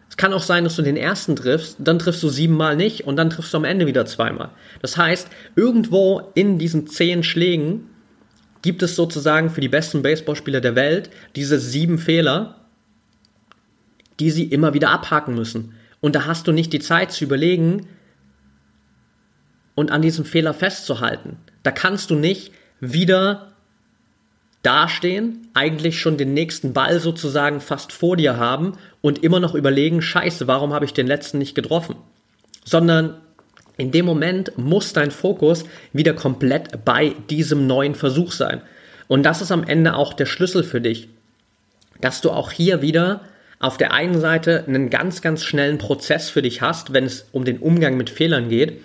Es 0.09 0.17
kann 0.17 0.33
auch 0.33 0.43
sein, 0.43 0.63
dass 0.63 0.77
du 0.77 0.83
den 0.83 0.97
ersten 0.97 1.35
triffst, 1.35 1.79
dann 1.81 1.99
triffst 1.99 2.23
du 2.23 2.29
siebenmal 2.29 2.77
nicht 2.77 3.07
und 3.07 3.17
dann 3.17 3.29
triffst 3.29 3.53
du 3.53 3.59
am 3.59 3.65
Ende 3.65 3.87
wieder 3.87 4.07
zweimal. 4.07 4.51
Das 4.83 4.97
heißt, 4.97 5.29
irgendwo 5.57 6.31
in 6.35 6.59
diesen 6.59 6.87
zehn 6.87 7.25
Schlägen 7.25 7.89
gibt 8.63 8.83
es 8.85 8.95
sozusagen 8.95 9.51
für 9.51 9.61
die 9.61 9.69
besten 9.69 10.03
Baseballspieler 10.03 10.61
der 10.61 10.77
Welt 10.77 11.11
diese 11.35 11.59
sieben 11.59 11.99
Fehler, 11.99 12.67
die 14.21 14.31
sie 14.31 14.45
immer 14.45 14.75
wieder 14.75 14.91
abhaken 14.91 15.35
müssen. 15.35 15.75
Und 16.01 16.15
da 16.15 16.27
hast 16.27 16.47
du 16.47 16.53
nicht 16.53 16.73
die 16.73 16.79
Zeit 16.79 17.11
zu 17.11 17.25
überlegen 17.25 17.89
und 19.75 19.91
an 19.91 20.03
diesem 20.03 20.25
Fehler 20.25 20.55
festzuhalten. 20.55 21.37
Da 21.65 21.73
kannst 21.73 22.11
du 22.11 22.15
nicht 22.15 22.53
wieder 22.81 23.56
dastehen, 24.67 25.49
eigentlich 25.55 26.01
schon 26.01 26.17
den 26.17 26.35
nächsten 26.35 26.73
Ball 26.73 26.99
sozusagen 26.99 27.61
fast 27.61 27.93
vor 27.93 28.17
dir 28.17 28.37
haben 28.37 28.73
und 29.01 29.23
immer 29.23 29.39
noch 29.39 29.55
überlegen, 29.55 30.03
scheiße, 30.03 30.49
warum 30.49 30.73
habe 30.73 30.85
ich 30.85 30.93
den 30.93 31.07
letzten 31.07 31.39
nicht 31.39 31.55
getroffen? 31.55 31.95
Sondern 32.65 33.15
in 33.77 33.93
dem 33.93 34.05
Moment 34.05 34.59
muss 34.59 34.93
dein 34.93 35.13
Fokus 35.13 35.65
wieder 35.93 36.15
komplett 36.15 36.85
bei 36.85 37.15
diesem 37.31 37.69
neuen 37.69 37.95
Versuch 37.95 38.33
sein. 38.33 38.61
Und 39.07 39.23
das 39.23 39.41
ist 39.41 39.53
am 39.53 39.63
Ende 39.63 39.95
auch 39.95 40.13
der 40.15 40.27
Schlüssel 40.27 40.65
für 40.65 40.81
dich, 40.81 41.09
dass 42.01 42.21
du 42.21 42.31
auch 42.31 42.51
hier 42.51 42.83
wieder 42.83 43.21
auf 43.61 43.77
der 43.77 43.93
einen 43.93 44.21
Seite 44.21 44.65
einen 44.67 44.91
ganz, 44.91 45.23
ganz 45.23 45.45
schnellen 45.45 45.79
Prozess 45.79 46.29
für 46.29 46.43
dich 46.43 46.61
hast, 46.61 46.93
wenn 46.93 47.05
es 47.05 47.29
um 47.31 47.45
den 47.45 47.59
Umgang 47.59 47.97
mit 47.97 48.11
Fehlern 48.11 48.49
geht 48.49 48.81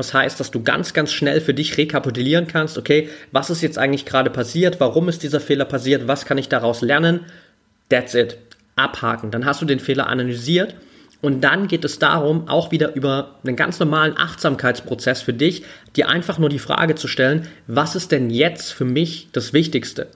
das 0.00 0.14
heißt, 0.14 0.40
dass 0.40 0.50
du 0.50 0.62
ganz, 0.62 0.94
ganz 0.94 1.12
schnell 1.12 1.40
für 1.40 1.54
dich 1.54 1.76
rekapitulieren 1.76 2.46
kannst, 2.46 2.78
okay, 2.78 3.08
was 3.32 3.50
ist 3.50 3.60
jetzt 3.60 3.78
eigentlich 3.78 4.06
gerade 4.06 4.30
passiert, 4.30 4.80
warum 4.80 5.08
ist 5.08 5.22
dieser 5.22 5.40
Fehler 5.40 5.66
passiert, 5.66 6.08
was 6.08 6.24
kann 6.24 6.38
ich 6.38 6.48
daraus 6.48 6.80
lernen? 6.80 7.20
That's 7.88 8.14
it. 8.14 8.38
Abhaken. 8.76 9.30
Dann 9.30 9.44
hast 9.44 9.60
du 9.60 9.66
den 9.66 9.78
Fehler 9.78 10.06
analysiert 10.06 10.74
und 11.20 11.42
dann 11.42 11.68
geht 11.68 11.84
es 11.84 11.98
darum, 11.98 12.48
auch 12.48 12.72
wieder 12.72 12.94
über 12.94 13.36
einen 13.44 13.56
ganz 13.56 13.78
normalen 13.78 14.16
Achtsamkeitsprozess 14.16 15.20
für 15.20 15.34
dich, 15.34 15.64
dir 15.96 16.08
einfach 16.08 16.38
nur 16.38 16.48
die 16.48 16.58
Frage 16.58 16.94
zu 16.94 17.06
stellen, 17.06 17.46
was 17.66 17.94
ist 17.94 18.10
denn 18.10 18.30
jetzt 18.30 18.72
für 18.72 18.86
mich 18.86 19.28
das 19.32 19.52
Wichtigste? 19.52 20.08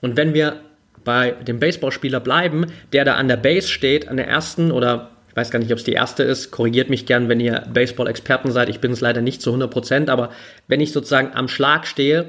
Und 0.00 0.16
wenn 0.16 0.32
wir 0.32 0.60
bei 1.04 1.32
dem 1.32 1.60
Baseballspieler 1.60 2.20
bleiben, 2.20 2.66
der 2.92 3.04
da 3.04 3.14
an 3.14 3.28
der 3.28 3.36
Base 3.36 3.68
steht, 3.68 4.08
an 4.08 4.16
der 4.16 4.28
ersten 4.28 4.70
oder 4.70 5.10
weiß 5.38 5.50
gar 5.50 5.60
nicht, 5.60 5.70
ob 5.70 5.78
es 5.78 5.84
die 5.84 5.92
erste 5.92 6.24
ist, 6.24 6.50
korrigiert 6.50 6.90
mich 6.90 7.06
gern, 7.06 7.28
wenn 7.28 7.38
ihr 7.38 7.64
Baseball-Experten 7.72 8.50
seid. 8.50 8.68
Ich 8.68 8.80
bin 8.80 8.90
es 8.90 9.00
leider 9.00 9.20
nicht 9.20 9.40
zu 9.40 9.50
100 9.50 9.70
Prozent, 9.70 10.10
aber 10.10 10.30
wenn 10.66 10.80
ich 10.80 10.92
sozusagen 10.92 11.32
am 11.32 11.46
Schlag 11.46 11.86
stehe 11.86 12.26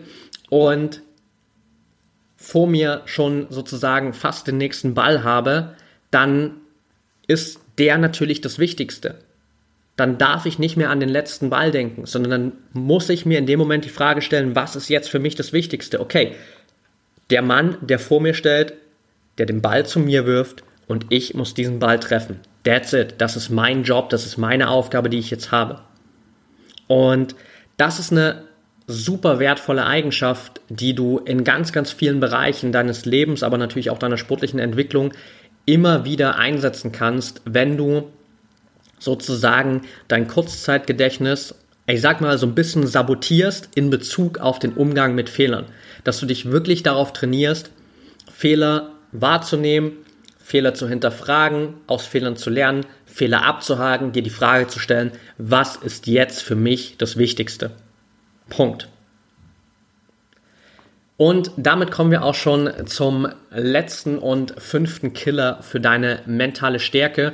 und 0.49 1.01
vor 2.37 2.67
mir 2.67 3.01
schon 3.05 3.47
sozusagen 3.49 4.13
fast 4.13 4.47
den 4.47 4.57
nächsten 4.57 4.93
Ball 4.93 5.23
habe, 5.23 5.75
dann 6.11 6.57
ist 7.27 7.59
der 7.79 7.97
natürlich 7.97 8.41
das 8.41 8.59
Wichtigste. 8.59 9.15
Dann 9.95 10.17
darf 10.17 10.45
ich 10.45 10.59
nicht 10.59 10.77
mehr 10.77 10.91
an 10.91 10.99
den 10.99 11.09
letzten 11.09 11.49
Ball 11.49 11.71
denken, 11.71 12.05
sondern 12.05 12.31
dann 12.31 12.51
muss 12.73 13.09
ich 13.09 13.25
mir 13.25 13.39
in 13.39 13.47
dem 13.47 13.59
Moment 13.59 13.85
die 13.85 13.89
Frage 13.89 14.21
stellen, 14.21 14.55
was 14.55 14.75
ist 14.75 14.89
jetzt 14.89 15.09
für 15.09 15.19
mich 15.19 15.35
das 15.35 15.51
Wichtigste? 15.51 15.99
Okay, 15.99 16.35
der 17.31 17.41
Mann, 17.41 17.77
der 17.81 17.99
vor 17.99 18.21
mir 18.21 18.33
steht, 18.33 18.73
der 19.39 19.47
den 19.47 19.61
Ball 19.61 19.85
zu 19.85 19.99
mir 19.99 20.25
wirft 20.25 20.63
und 20.87 21.07
ich 21.09 21.33
muss 21.33 21.53
diesen 21.53 21.79
Ball 21.79 21.99
treffen. 21.99 22.39
That's 22.63 22.93
it. 22.93 23.15
Das 23.17 23.35
ist 23.35 23.49
mein 23.49 23.83
Job, 23.83 24.09
das 24.09 24.25
ist 24.25 24.37
meine 24.37 24.69
Aufgabe, 24.69 25.09
die 25.09 25.19
ich 25.19 25.29
jetzt 25.29 25.51
habe. 25.51 25.81
Und 26.87 27.35
das 27.77 27.99
ist 27.99 28.11
eine 28.11 28.43
super 28.87 29.39
wertvolle 29.39 29.85
Eigenschaft, 29.85 30.61
die 30.69 30.95
du 30.95 31.19
in 31.19 31.43
ganz, 31.43 31.71
ganz 31.71 31.91
vielen 31.91 32.19
Bereichen 32.19 32.71
deines 32.71 33.05
Lebens, 33.05 33.43
aber 33.43 33.57
natürlich 33.57 33.91
auch 33.91 33.99
deiner 33.99 34.17
sportlichen 34.17 34.59
Entwicklung 34.59 35.13
immer 35.65 36.03
wieder 36.05 36.37
einsetzen 36.37 36.91
kannst, 36.91 37.41
wenn 37.45 37.77
du 37.77 38.09
sozusagen 38.97 39.83
dein 40.07 40.27
Kurzzeitgedächtnis, 40.27 41.53
ich 41.85 42.01
sag 42.01 42.21
mal, 42.21 42.37
so 42.39 42.47
ein 42.47 42.55
bisschen 42.55 42.87
sabotierst 42.87 43.69
in 43.75 43.91
Bezug 43.91 44.39
auf 44.39 44.57
den 44.57 44.73
Umgang 44.73 45.13
mit 45.13 45.29
Fehlern. 45.29 45.65
Dass 46.03 46.19
du 46.19 46.25
dich 46.25 46.51
wirklich 46.51 46.81
darauf 46.81 47.13
trainierst, 47.13 47.69
Fehler 48.31 48.91
wahrzunehmen, 49.11 49.93
Fehler 50.49 50.73
zu 50.73 50.89
hinterfragen, 50.89 51.75
aus 51.85 52.07
Fehlern 52.07 52.35
zu 52.35 52.49
lernen, 52.49 52.83
Fehler 53.05 53.45
abzuhaken, 53.45 54.13
dir 54.13 54.23
die 54.23 54.31
Frage 54.31 54.65
zu 54.65 54.79
stellen, 54.79 55.11
was 55.37 55.75
ist 55.75 56.07
jetzt 56.07 56.41
für 56.41 56.55
mich 56.55 56.97
das 56.97 57.17
Wichtigste? 57.17 57.69
Punkt. 58.49 58.89
Und 61.17 61.51
damit 61.55 61.91
kommen 61.91 62.09
wir 62.09 62.23
auch 62.23 62.33
schon 62.33 62.71
zum 62.87 63.27
letzten 63.51 64.17
und 64.17 64.59
fünften 64.59 65.13
Killer 65.13 65.59
für 65.61 65.79
deine 65.79 66.21
mentale 66.25 66.79
Stärke. 66.79 67.33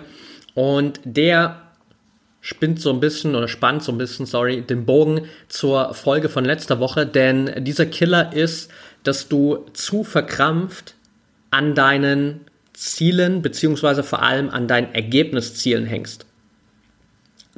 Und 0.54 0.99
der 1.06 1.62
spinnt 2.41 2.82
so 2.82 2.89
ein 2.89 2.99
bisschen 2.99 3.34
oder 3.34 3.47
spannt 3.47 3.82
so 3.82 3.93
ein 3.93 3.97
bisschen, 3.97 4.25
sorry, 4.25 4.62
den 4.62 4.86
Bogen 4.86 5.21
zur 5.47 5.93
Folge 5.93 6.28
von 6.28 6.43
letzter 6.43 6.82
Woche, 6.82 7.06
denn 7.06 7.63
dieser 7.63 7.86
Killer 7.86 8.34
ist, 8.34 8.69
dass 9.04 9.30
du 9.30 9.67
zu 9.71 10.04
verkrampft 10.04 10.95
an 11.49 11.75
deinen 11.75 12.41
Zielen 12.75 13.41
beziehungsweise 13.41 14.03
vor 14.03 14.21
allem 14.21 14.49
an 14.49 14.67
deinen 14.67 14.93
Ergebniszielen 14.93 15.85
hängst. 15.85 16.25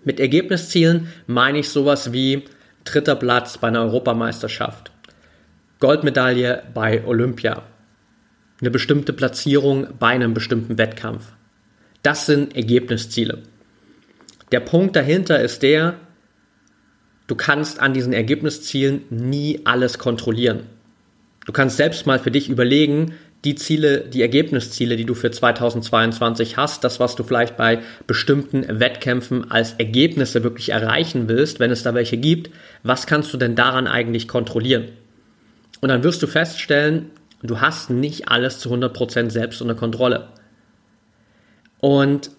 Mit 0.04 0.20
Ergebniszielen 0.20 1.08
meine 1.26 1.60
ich 1.60 1.70
sowas 1.70 2.14
wie 2.14 2.46
dritter 2.84 3.16
Platz 3.16 3.58
bei 3.58 3.68
einer 3.68 3.82
Europameisterschaft, 3.82 4.92
Goldmedaille 5.80 6.64
bei 6.74 7.04
Olympia, 7.06 7.64
eine 8.62 8.72
bestimmte 8.72 9.14
Platzierung 9.14 9.88
bei 10.00 10.08
einem 10.08 10.34
bestimmten 10.34 10.78
Wettkampf. 10.78 11.26
Das 12.04 12.26
sind 12.26 12.56
Ergebnisziele. 12.56 13.44
Der 14.52 14.62
Punkt 14.62 14.96
dahinter 14.96 15.42
ist 15.42 15.62
der, 15.62 15.96
du 17.28 17.36
kannst 17.36 17.80
an 17.80 17.94
diesen 17.94 18.14
Ergebniszielen 18.14 19.02
nie 19.10 19.62
alles 19.66 20.00
kontrollieren. 20.00 20.62
Du 21.46 21.52
kannst 21.52 21.78
selbst 21.78 22.06
mal 22.06 22.20
für 22.20 22.32
dich 22.32 22.50
überlegen, 22.50 23.14
die 23.46 23.56
Ziele, 23.56 24.02
die 24.02 24.22
Ergebnisziele, 24.22 24.96
die 24.98 25.06
du 25.06 25.14
für 25.14 25.30
2022 25.30 26.58
hast, 26.58 26.84
das, 26.84 27.00
was 27.00 27.16
du 27.16 27.24
vielleicht 27.24 27.56
bei 27.56 27.80
bestimmten 28.08 28.80
Wettkämpfen 28.80 29.52
als 29.52 29.74
Ergebnisse 29.74 30.44
wirklich 30.44 30.70
erreichen 30.70 31.30
willst, 31.30 31.60
wenn 31.60 31.72
es 31.72 31.84
da 31.84 31.94
welche 31.94 32.18
gibt, 32.18 32.50
was 32.84 33.06
kannst 33.06 33.34
du 33.34 33.38
denn 33.38 33.56
daran 33.56 33.88
eigentlich 33.88 34.28
kontrollieren? 34.28 34.86
Und 35.82 35.90
dann 35.90 36.04
wirst 36.04 36.24
du 36.24 36.28
feststellen, 36.28 37.12
du 37.44 37.62
hast 37.62 37.92
nicht 37.92 38.30
alles 38.30 38.60
zu 38.60 38.74
100% 38.74 39.30
selbst 39.30 39.62
unter 39.62 39.76
Kontrolle. 39.76 40.30
Und 41.80 42.32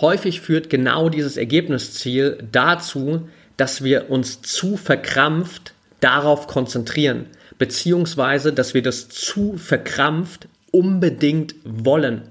häufig 0.00 0.40
führt 0.40 0.70
genau 0.70 1.10
dieses 1.10 1.36
Ergebnisziel 1.36 2.38
dazu, 2.50 3.28
dass 3.58 3.84
wir 3.84 4.08
uns 4.08 4.40
zu 4.40 4.78
verkrampft 4.78 5.74
darauf 6.00 6.46
konzentrieren 6.46 7.26
beziehungsweise 7.58 8.52
dass 8.52 8.74
wir 8.74 8.82
das 8.82 9.08
zu 9.08 9.56
verkrampft 9.56 10.48
unbedingt 10.70 11.54
wollen. 11.64 12.22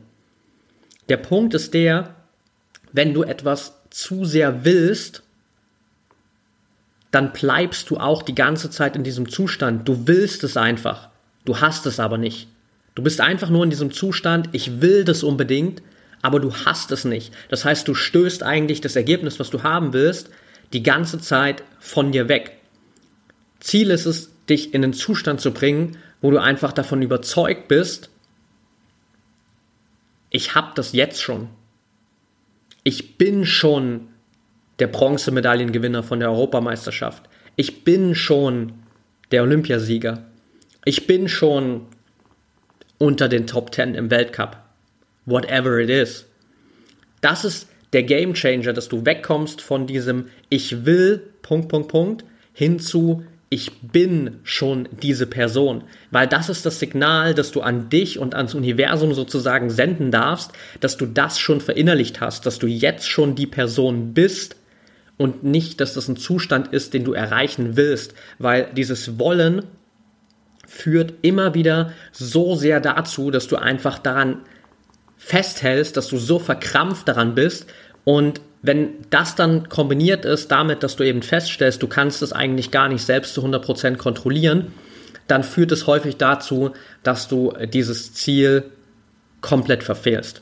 Der 1.10 1.18
Punkt 1.18 1.54
ist 1.54 1.74
der, 1.74 2.16
wenn 2.92 3.13
du 3.13 3.24
etwas 3.24 3.74
zu 3.90 4.26
sehr 4.26 4.66
willst, 4.66 5.24
dann 7.12 7.32
bleibst 7.32 7.90
du 7.90 7.98
auch 7.98 8.22
die 8.22 8.36
ganze 8.36 8.70
Zeit 8.70 8.96
in 8.96 9.04
diesem 9.04 9.30
Zustand. 9.30 9.88
Du 9.88 10.08
willst 10.08 10.44
es 10.44 10.58
einfach, 10.58 11.10
du 11.46 11.60
hast 11.60 11.86
es 11.86 12.00
aber 12.00 12.18
nicht. 12.18 12.48
Du 12.96 13.04
bist 13.04 13.22
einfach 13.22 13.50
nur 13.50 13.63
in 13.63 13.70
diesem 13.70 13.92
Zustand, 13.92 14.50
ich 14.52 14.82
will 14.82 15.04
das 15.04 15.24
unbedingt, 15.24 15.82
aber 16.22 16.40
du 16.40 16.54
hast 16.54 16.92
es 16.92 17.06
nicht. 17.06 17.34
Das 17.50 17.63
heißt, 17.63 17.88
du 17.88 17.94
stößt 17.94 18.44
eigentlich 18.44 18.82
das 18.82 18.96
Ergebnis, 18.96 19.40
was 19.40 19.50
du 19.50 19.63
haben 19.63 19.94
willst, 19.94 20.30
die 20.74 20.84
ganze 20.84 21.20
Zeit 21.20 21.63
von 21.80 22.12
dir 22.12 22.28
weg. 22.28 22.58
Ziel 23.60 23.92
ist 23.92 24.06
es, 24.06 24.32
dich 24.50 24.74
in 24.74 24.84
einen 24.84 24.94
Zustand 24.94 25.42
zu 25.42 25.52
bringen, 25.52 25.98
wo 26.22 26.32
du 26.32 26.42
einfach 26.42 26.74
davon 26.74 27.02
überzeugt 27.02 27.68
bist, 27.68 28.10
ich 30.30 30.56
habe 30.56 30.72
das 30.76 30.94
jetzt 30.94 31.22
schon. 31.22 31.50
Ich 32.84 33.18
bin 33.18 33.46
schon 33.46 34.10
der 34.80 34.88
Bronzemedaillengewinner 34.88 36.04
von 36.04 36.20
der 36.20 36.30
Europameisterschaft. 36.30 37.24
Ich 37.56 37.84
bin 37.84 38.16
schon 38.16 38.74
der 39.32 39.44
Olympiasieger. 39.44 40.26
Ich 40.86 41.08
bin 41.08 41.28
schon 41.28 41.88
unter 42.98 43.28
den 43.30 43.48
Top 43.48 43.74
10 43.74 43.96
im 43.96 44.12
Weltcup. 44.12 44.58
Whatever 45.26 45.80
it 45.80 45.90
is. 45.90 46.26
Das 47.22 47.44
ist 47.44 47.68
der 47.94 48.04
Game 48.04 48.34
Changer, 48.34 48.74
dass 48.74 48.90
du 48.90 49.06
wegkommst 49.06 49.62
von 49.62 49.88
diesem 49.88 50.28
Ich 50.50 50.86
will, 50.86 51.32
Punkt, 51.42 51.70
Punkt, 51.70 51.90
Punkt, 51.90 52.26
hin 52.54 52.80
zu 52.80 53.26
ich 53.50 53.82
bin 53.82 54.40
schon 54.44 54.90
diese 55.02 55.26
Person. 55.26 55.84
Weil 56.12 56.28
das 56.28 56.50
ist 56.50 56.66
das 56.66 56.80
Signal, 56.80 57.34
das 57.34 57.52
du 57.52 57.62
an 57.62 57.90
dich 57.90 58.20
und 58.20 58.36
ans 58.36 58.54
Universum 58.54 59.14
sozusagen 59.14 59.70
senden 59.70 60.12
darfst, 60.12 60.52
dass 60.82 60.98
du 60.98 61.06
das 61.06 61.40
schon 61.40 61.62
verinnerlicht 61.62 62.20
hast, 62.20 62.46
dass 62.46 62.60
du 62.60 62.68
jetzt 62.68 63.08
schon 63.08 63.36
die 63.36 63.48
Person 63.48 64.14
bist 64.14 64.58
und 65.18 65.44
nicht, 65.44 65.80
dass 65.80 65.94
das 65.94 66.08
ein 66.10 66.18
Zustand 66.18 66.74
ist, 66.74 66.94
den 66.94 67.06
du 67.06 67.14
erreichen 67.14 67.78
willst. 67.78 68.14
Weil 68.38 68.70
dieses 68.76 69.18
Wollen 69.18 69.64
führt 70.68 71.14
immer 71.22 71.54
wieder 71.54 71.94
so 72.12 72.56
sehr 72.56 72.82
dazu, 72.82 73.32
dass 73.32 73.48
du 73.48 73.56
einfach 73.56 73.98
daran 73.98 74.42
festhältst, 75.18 75.96
dass 75.96 76.10
du 76.10 76.18
so 76.18 76.38
verkrampft 76.38 77.08
daran 77.08 77.34
bist 77.34 77.68
und 78.04 78.42
wenn 78.62 78.89
das 79.10 79.36
dann 79.36 79.70
kombiniert 79.70 80.26
ist 80.26 80.52
damit, 80.52 80.84
dass 80.84 80.96
du 80.96 81.04
eben 81.04 81.22
feststellst, 81.22 81.82
du 81.82 81.88
kannst 81.88 82.22
es 82.22 82.34
eigentlich 82.34 82.72
gar 82.72 82.89
nicht 82.89 83.04
selbst 83.04 83.34
zu 83.34 83.46
100% 83.46 83.98
kontrollieren, 83.98 84.74
dann 85.28 85.43
führt 85.43 85.72
es 85.72 85.88
häufig 85.88 86.17
dazu, 86.17 86.72
dass 87.04 87.28
du 87.28 87.54
dieses 87.72 88.13
Ziel 88.13 88.72
komplett 89.41 89.84
verfehlst. 89.84 90.41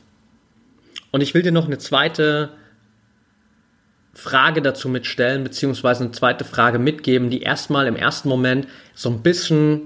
Und 1.12 1.21
ich 1.21 1.34
will 1.34 1.41
dir 1.41 1.51
noch 1.51 1.65
eine 1.65 1.78
zweite 1.78 2.49
Frage 4.13 4.62
dazu 4.62 4.88
mitstellen, 4.88 5.43
beziehungsweise 5.43 6.04
eine 6.04 6.13
zweite 6.13 6.45
Frage 6.45 6.80
mitgeben, 6.80 7.30
die 7.30 7.41
erstmal 7.41 7.88
im 7.88 7.95
ersten 7.95 8.30
Moment 8.30 8.67
so 8.93 9.10
ein 9.10 9.21
bisschen 9.21 9.82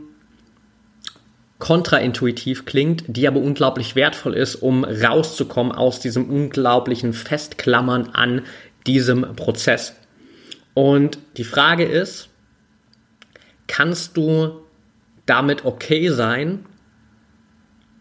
kontraintuitiv 1.59 2.65
klingt, 2.65 3.03
die 3.07 3.27
aber 3.27 3.41
unglaublich 3.41 3.95
wertvoll 3.95 4.33
ist, 4.33 4.55
um 4.55 4.85
rauszukommen 4.85 5.73
aus 5.73 5.99
diesem 5.99 6.29
unglaublichen 6.29 7.13
Festklammern 7.13 8.09
an 8.13 8.41
diesem 8.87 9.35
Prozess. 9.35 9.93
Und 10.73 11.19
die 11.35 11.43
Frage 11.43 11.83
ist, 11.83 12.29
kannst 13.67 14.15
du 14.15 14.61
damit 15.25 15.65
okay 15.65 16.09
sein, 16.09 16.65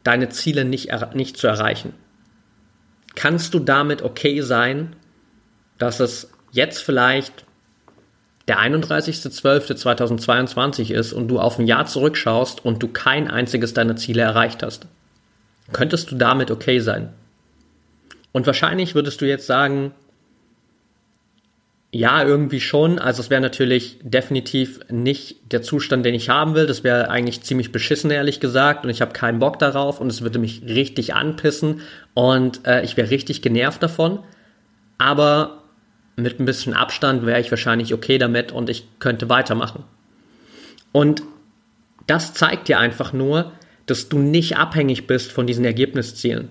deine 0.04 0.28
Ziele 0.28 0.64
nicht, 0.64 0.90
nicht 1.14 1.36
zu 1.36 1.48
erreichen? 1.48 1.92
Kannst 3.16 3.52
du 3.54 3.58
damit 3.58 4.02
okay 4.02 4.40
sein, 4.40 4.94
dass 5.78 5.98
es 5.98 6.30
jetzt 6.52 6.80
vielleicht 6.80 7.44
der 8.48 8.58
31.12.2022 8.58 10.92
ist 10.92 11.12
und 11.12 11.28
du 11.28 11.38
auf 11.38 11.58
ein 11.58 11.66
Jahr 11.66 11.84
zurückschaust 11.86 12.64
und 12.64 12.82
du 12.82 12.88
kein 12.88 13.30
einziges 13.30 13.74
deiner 13.74 13.96
Ziele 13.96 14.22
erreicht 14.22 14.62
hast, 14.62 14.86
könntest 15.72 16.10
du 16.10 16.14
damit 16.16 16.50
okay 16.50 16.80
sein? 16.80 17.10
Und 18.32 18.46
wahrscheinlich 18.46 18.94
würdest 18.94 19.20
du 19.20 19.26
jetzt 19.26 19.46
sagen, 19.46 19.92
ja, 21.90 22.22
irgendwie 22.22 22.60
schon. 22.60 22.98
Also 22.98 23.22
es 23.22 23.30
wäre 23.30 23.40
natürlich 23.40 23.98
definitiv 24.02 24.80
nicht 24.90 25.52
der 25.52 25.62
Zustand, 25.62 26.04
den 26.04 26.14
ich 26.14 26.28
haben 26.28 26.54
will. 26.54 26.66
Das 26.66 26.84
wäre 26.84 27.10
eigentlich 27.10 27.42
ziemlich 27.42 27.72
beschissen, 27.72 28.10
ehrlich 28.10 28.40
gesagt. 28.40 28.84
Und 28.84 28.90
ich 28.90 29.00
habe 29.00 29.12
keinen 29.12 29.38
Bock 29.38 29.58
darauf 29.58 30.00
und 30.00 30.08
es 30.08 30.20
würde 30.20 30.38
mich 30.38 30.62
richtig 30.66 31.14
anpissen 31.14 31.80
und 32.12 32.66
äh, 32.66 32.82
ich 32.82 32.98
wäre 32.98 33.10
richtig 33.10 33.40
genervt 33.40 33.82
davon. 33.82 34.18
Aber 34.98 35.62
mit 36.18 36.40
ein 36.40 36.44
bisschen 36.44 36.74
Abstand 36.74 37.24
wäre 37.24 37.40
ich 37.40 37.50
wahrscheinlich 37.50 37.94
okay 37.94 38.18
damit 38.18 38.52
und 38.52 38.68
ich 38.68 38.86
könnte 38.98 39.28
weitermachen. 39.28 39.84
Und 40.92 41.22
das 42.06 42.34
zeigt 42.34 42.68
dir 42.68 42.78
einfach 42.78 43.12
nur, 43.12 43.52
dass 43.86 44.08
du 44.08 44.18
nicht 44.18 44.56
abhängig 44.56 45.06
bist 45.06 45.32
von 45.32 45.46
diesen 45.46 45.64
Ergebniszielen. 45.64 46.48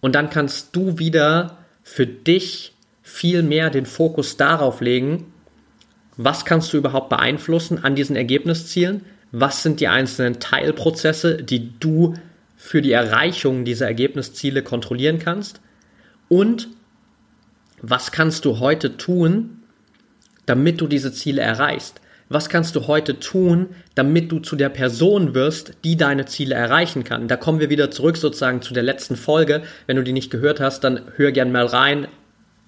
Und 0.00 0.14
dann 0.14 0.30
kannst 0.30 0.74
du 0.76 0.98
wieder 0.98 1.58
für 1.82 2.06
dich 2.06 2.74
viel 3.02 3.42
mehr 3.42 3.70
den 3.70 3.86
Fokus 3.86 4.36
darauf 4.36 4.80
legen, 4.80 5.32
was 6.16 6.44
kannst 6.44 6.72
du 6.72 6.76
überhaupt 6.76 7.08
beeinflussen 7.08 7.82
an 7.82 7.94
diesen 7.94 8.16
Ergebniszielen, 8.16 9.04
was 9.30 9.62
sind 9.62 9.80
die 9.80 9.88
einzelnen 9.88 10.40
Teilprozesse, 10.40 11.42
die 11.42 11.72
du 11.80 12.14
für 12.56 12.82
die 12.82 12.92
Erreichung 12.92 13.64
dieser 13.64 13.86
Ergebnisziele 13.86 14.62
kontrollieren 14.62 15.18
kannst 15.18 15.60
und 16.28 16.68
was 17.82 18.12
kannst 18.12 18.44
du 18.44 18.60
heute 18.60 18.96
tun, 18.96 19.58
damit 20.46 20.80
du 20.80 20.86
diese 20.86 21.12
Ziele 21.12 21.42
erreichst? 21.42 22.00
Was 22.28 22.48
kannst 22.48 22.76
du 22.76 22.86
heute 22.86 23.20
tun, 23.20 23.70
damit 23.94 24.32
du 24.32 24.38
zu 24.38 24.56
der 24.56 24.70
Person 24.70 25.34
wirst, 25.34 25.74
die 25.84 25.96
deine 25.96 26.24
Ziele 26.24 26.54
erreichen 26.54 27.04
kann? 27.04 27.28
Da 27.28 27.36
kommen 27.36 27.60
wir 27.60 27.68
wieder 27.68 27.90
zurück 27.90 28.16
sozusagen 28.16 28.62
zu 28.62 28.72
der 28.72 28.82
letzten 28.82 29.16
Folge. 29.16 29.62
Wenn 29.86 29.96
du 29.96 30.04
die 30.04 30.14
nicht 30.14 30.30
gehört 30.30 30.58
hast, 30.58 30.82
dann 30.84 31.02
hör 31.16 31.30
gern 31.32 31.52
mal 31.52 31.66
rein. 31.66 32.08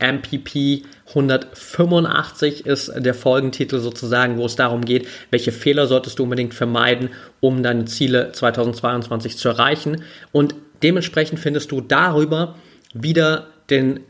MPP 0.01 0.83
185 1.09 2.67
ist 2.67 2.93
der 2.97 3.15
Folgentitel 3.15 3.79
sozusagen, 3.79 4.37
wo 4.37 4.45
es 4.45 4.57
darum 4.57 4.85
geht, 4.85 5.07
welche 5.31 5.53
Fehler 5.53 5.87
solltest 5.87 6.19
du 6.19 6.25
unbedingt 6.25 6.53
vermeiden, 6.53 7.11
um 7.41 7.63
deine 7.63 7.85
Ziele 7.87 8.33
2022 8.33 9.39
zu 9.39 9.49
erreichen. 9.49 10.03
Und 10.33 10.57
dementsprechend 10.83 11.39
findest 11.39 11.71
du 11.71 11.81
darüber 11.81 12.57
wieder 12.93 13.47
den 13.71 14.01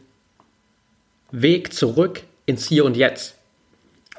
Weg 1.36 1.72
zurück 1.72 2.22
ins 2.46 2.68
Hier 2.68 2.84
und 2.84 2.96
Jetzt. 2.96 3.36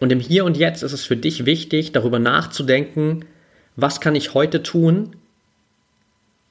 Und 0.02 0.12
im 0.12 0.20
Hier 0.20 0.44
und 0.44 0.58
Jetzt 0.58 0.84
ist 0.84 0.92
es 0.92 1.06
für 1.06 1.16
dich 1.16 1.46
wichtig, 1.46 1.94
darüber 1.94 2.20
nachzudenken, 2.20 3.24
was 3.78 4.02
kann 4.02 4.16
ich 4.16 4.34
heute 4.34 4.64
tun, 4.64 5.16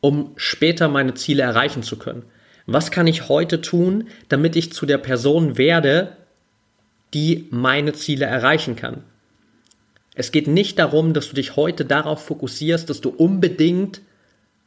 um 0.01 0.33
später 0.37 0.89
meine 0.89 1.15
Ziele 1.15 1.43
erreichen 1.43 1.83
zu 1.83 1.97
können. 1.97 2.23
Was 2.67 2.91
kann 2.91 3.07
ich 3.07 3.29
heute 3.29 3.61
tun, 3.61 4.09
damit 4.31 4.57
ich 4.57 4.73
zu 4.73 4.87
der 4.87 4.97
Person 4.97 5.59
werde, 5.59 6.17
die 7.13 7.47
meine 7.51 7.93
Ziele 7.93 8.25
erreichen 8.25 8.75
kann. 8.75 9.05
Es 10.15 10.33
geht 10.33 10.47
nicht 10.47 10.79
darum, 10.79 11.13
dass 11.13 11.29
du 11.29 11.35
dich 11.35 11.57
heute 11.57 11.85
darauf 11.85 12.25
fokussierst, 12.25 12.89
dass 12.89 13.03
du 13.03 13.11
unbedingt 13.11 14.01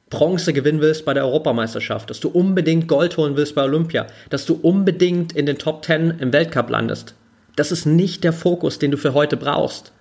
Bronze 0.09 0.53
gewinnen 0.53 0.81
willst 0.81 1.05
bei 1.05 1.13
der 1.13 1.25
Europameisterschaft, 1.25 2.09
dass 2.09 2.19
du 2.19 2.29
unbedingt 2.29 2.87
Gold 2.87 3.17
holen 3.17 3.35
willst 3.35 3.55
bei 3.55 3.63
Olympia, 3.63 4.07
dass 4.29 4.45
du 4.45 4.53
unbedingt 4.61 5.33
in 5.33 5.45
den 5.45 5.57
Top 5.57 5.83
10 5.83 6.19
im 6.19 6.31
Weltcup 6.31 6.69
landest. 6.69 7.15
Das 7.57 7.71
ist 7.71 7.85
nicht 7.85 8.23
der 8.23 8.33
Fokus, 8.33 8.79
den 8.79 8.91
du 8.91 8.97
für 8.97 9.13
heute 9.13 9.35
brauchst. 9.35 9.91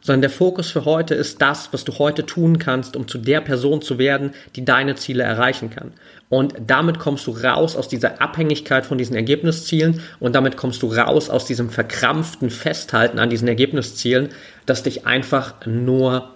Sondern 0.00 0.22
der 0.22 0.30
Fokus 0.30 0.70
für 0.70 0.86
heute 0.86 1.14
ist 1.14 1.42
das, 1.42 1.72
was 1.72 1.84
du 1.84 1.98
heute 1.98 2.24
tun 2.24 2.58
kannst, 2.58 2.96
um 2.96 3.06
zu 3.06 3.18
der 3.18 3.42
Person 3.42 3.82
zu 3.82 3.98
werden, 3.98 4.32
die 4.56 4.64
deine 4.64 4.94
Ziele 4.94 5.22
erreichen 5.22 5.68
kann. 5.68 5.92
Und 6.30 6.54
damit 6.66 6.98
kommst 6.98 7.26
du 7.26 7.32
raus 7.32 7.76
aus 7.76 7.86
dieser 7.86 8.22
Abhängigkeit 8.22 8.86
von 8.86 8.96
diesen 8.96 9.14
Ergebniszielen 9.14 10.00
und 10.18 10.34
damit 10.34 10.56
kommst 10.56 10.82
du 10.82 10.86
raus 10.86 11.28
aus 11.28 11.44
diesem 11.44 11.68
verkrampften 11.68 12.48
Festhalten 12.48 13.18
an 13.18 13.28
diesen 13.28 13.46
Ergebniszielen, 13.46 14.30
das 14.64 14.82
dich 14.82 15.06
einfach 15.06 15.66
nur 15.66 16.30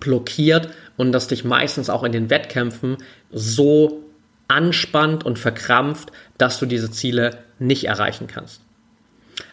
blockiert 0.00 0.68
und 0.96 1.12
das 1.12 1.28
dich 1.28 1.44
meistens 1.44 1.90
auch 1.90 2.02
in 2.02 2.12
den 2.12 2.30
Wettkämpfen 2.30 2.98
so 3.30 4.02
anspannt 4.48 5.24
und 5.24 5.38
verkrampft, 5.38 6.12
dass 6.38 6.58
du 6.58 6.66
diese 6.66 6.90
Ziele 6.90 7.38
nicht 7.58 7.84
erreichen 7.84 8.26
kannst. 8.26 8.60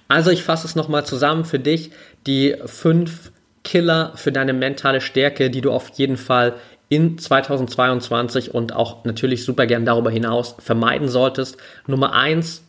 Also 0.07 0.29
ich 0.29 0.43
fasse 0.43 0.67
es 0.67 0.75
nochmal 0.75 1.05
zusammen 1.05 1.45
für 1.45 1.59
dich, 1.59 1.91
die 2.27 2.55
fünf 2.65 3.31
Killer 3.63 4.11
für 4.15 4.31
deine 4.31 4.53
mentale 4.53 5.01
Stärke, 5.01 5.49
die 5.49 5.61
du 5.61 5.71
auf 5.71 5.89
jeden 5.95 6.17
Fall 6.17 6.55
in 6.89 7.17
2022 7.17 8.53
und 8.53 8.73
auch 8.73 9.03
natürlich 9.05 9.45
super 9.45 9.65
gern 9.65 9.85
darüber 9.85 10.11
hinaus 10.11 10.55
vermeiden 10.59 11.07
solltest. 11.07 11.57
Nummer 11.87 12.13
eins, 12.13 12.63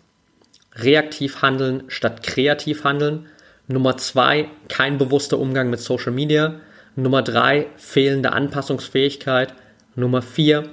reaktiv 0.76 1.42
handeln 1.42 1.84
statt 1.88 2.22
kreativ 2.22 2.84
handeln. 2.84 3.26
Nummer 3.66 3.96
zwei, 3.96 4.48
kein 4.68 4.98
bewusster 4.98 5.38
Umgang 5.38 5.70
mit 5.70 5.80
Social 5.80 6.12
Media. 6.12 6.54
Nummer 6.96 7.22
drei, 7.22 7.66
fehlende 7.76 8.32
Anpassungsfähigkeit. 8.32 9.54
Nummer 9.96 10.22
vier, 10.22 10.68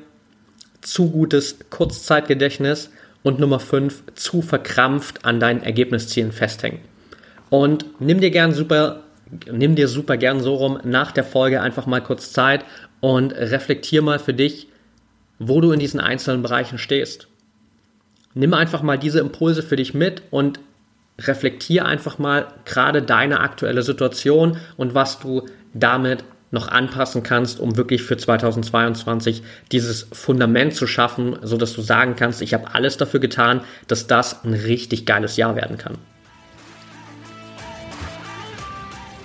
zu 0.82 1.10
gutes 1.10 1.58
Kurzzeitgedächtnis. 1.70 2.90
Und 3.24 3.40
Nummer 3.40 3.60
fünf, 3.60 4.04
zu 4.16 4.42
verkrampft 4.42 5.26
an 5.26 5.40
deinen 5.40 5.62
Ergebniszielen 5.62 6.32
festhängen. 6.32 6.80
Und 7.52 7.86
nimm 8.00 8.20
dir 8.20 8.32
gern 8.32 8.52
super, 8.52 9.04
nimm 9.52 9.76
dir 9.76 9.88
super 9.88 10.18
gern 10.18 10.40
so 10.40 10.56
rum 10.56 10.80
nach 10.84 11.12
der 11.12 11.24
Folge 11.24 11.62
einfach 11.62 11.86
mal 11.86 12.02
kurz 12.02 12.34
Zeit 12.34 12.66
und 13.00 13.34
reflektier 13.34 14.02
mal 14.02 14.18
für 14.18 14.34
dich, 14.34 14.70
wo 15.38 15.62
du 15.62 15.72
in 15.72 15.80
diesen 15.80 16.00
einzelnen 16.00 16.42
Bereichen 16.42 16.80
stehst. 16.80 17.28
Nimm 18.34 18.54
einfach 18.54 18.82
mal 18.82 18.98
diese 18.98 19.20
Impulse 19.20 19.62
für 19.62 19.76
dich 19.76 19.94
mit 19.94 20.24
und 20.32 20.60
reflektier 21.20 21.86
einfach 21.86 22.18
mal 22.18 22.48
gerade 22.66 23.02
deine 23.02 23.42
aktuelle 23.42 23.84
Situation 23.84 24.58
und 24.78 24.96
was 24.96 25.20
du 25.20 25.46
damit 25.74 26.24
noch 26.52 26.68
anpassen 26.68 27.24
kannst, 27.24 27.60
um 27.60 27.78
wirklich 27.78 28.04
für 28.04 28.18
2022 28.18 29.42
dieses 29.72 30.08
Fundament 30.12 30.76
zu 30.76 30.86
schaffen, 30.86 31.38
so 31.42 31.58
dass 31.58 31.74
du 31.74 31.82
sagen 31.82 32.16
kannst, 32.16 32.42
ich 32.42 32.54
habe 32.54 32.74
alles 32.74 32.98
dafür 32.98 33.22
getan, 33.22 33.62
dass 33.88 34.08
das 34.08 34.44
ein 34.44 34.54
richtig 34.54 35.06
geiles 35.06 35.38
Jahr 35.38 35.56
werden 35.56 35.78
kann. 35.78 35.98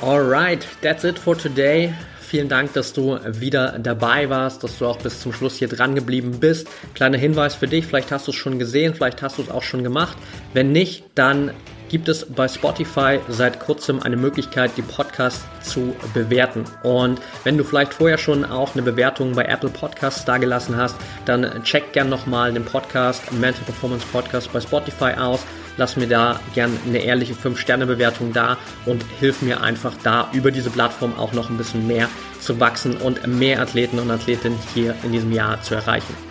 Alright, 0.01 0.67
that's 0.83 1.05
it 1.05 1.19
for 1.19 1.37
today. 1.37 1.93
Vielen 2.21 2.49
Dank, 2.49 2.73
dass 2.75 2.93
du 2.93 3.19
wieder 3.25 3.79
dabei 3.79 4.29
warst, 4.29 4.63
dass 4.65 4.79
du 4.79 4.87
auch 4.87 4.99
bis 4.99 5.21
zum 5.21 5.33
Schluss 5.33 5.57
hier 5.57 5.69
dran 5.69 5.95
geblieben 5.95 6.39
bist. 6.41 6.69
Kleiner 6.95 7.19
Hinweis 7.19 7.55
für 7.55 7.69
dich, 7.69 7.87
vielleicht 7.87 8.11
hast 8.11 8.27
du 8.27 8.33
es 8.33 8.37
schon 8.37 8.59
gesehen, 8.59 8.95
vielleicht 8.95 9.23
hast 9.23 9.39
du 9.39 9.43
es 9.43 9.49
auch 9.49 9.63
schon 9.63 9.85
gemacht. 9.85 10.19
Wenn 10.53 10.73
nicht, 10.73 11.05
dann 11.15 11.53
gibt 11.89 12.09
es 12.09 12.25
bei 12.27 12.49
Spotify 12.49 13.21
seit 13.29 13.61
kurzem 13.61 14.03
eine 14.03 14.17
Möglichkeit, 14.17 14.73
die 14.77 14.83
Podcasts 14.83 15.45
zu 15.63 15.95
bewerten. 16.15 16.65
Und 16.83 17.21
wenn 17.45 17.57
du 17.57 17.65
vielleicht 17.65 17.95
vorher 17.95 18.19
schon 18.19 18.45
auch 18.45 18.75
eine 18.75 18.83
Bewertung 18.83 19.33
bei 19.33 19.45
Apple 19.45 19.71
Podcasts 19.71 20.25
dagelassen 20.25 20.77
hast, 20.77 20.97
dann 21.25 21.63
check 21.63 21.93
gern 21.93 22.09
nochmal 22.09 22.53
den 22.53 22.65
Podcast 22.65 23.33
Mental 23.33 23.65
Performance 23.65 24.07
Podcast 24.13 24.53
bei 24.53 24.61
Spotify 24.61 25.13
aus. 25.19 25.41
Lass 25.79 25.97
mir 25.97 26.07
da 26.07 26.41
gern 26.55 26.79
eine 26.87 26.99
ehrliche 26.99 27.35
5-Sterne-Bewertung 27.35 28.33
da 28.33 28.57
und 28.87 29.05
hilf 29.21 29.43
mir 29.43 29.61
einfach 29.61 29.93
da 30.03 30.31
über 30.33 30.51
diese 30.51 30.71
Plattform 30.71 31.15
auch 31.19 31.33
noch 31.33 31.51
ein 31.51 31.59
bisschen 31.59 31.87
mehr 31.87 32.09
zu 32.41 32.59
wachsen 32.61 32.97
und 32.97 33.27
mehr 33.27 33.61
Athleten 33.61 33.99
und 33.99 34.11
Athletinnen 34.11 34.59
hier 34.73 34.95
in 35.03 35.13
diesem 35.13 35.33
Jahr 35.33 35.61
zu 35.61 35.75
erreichen. 35.75 36.26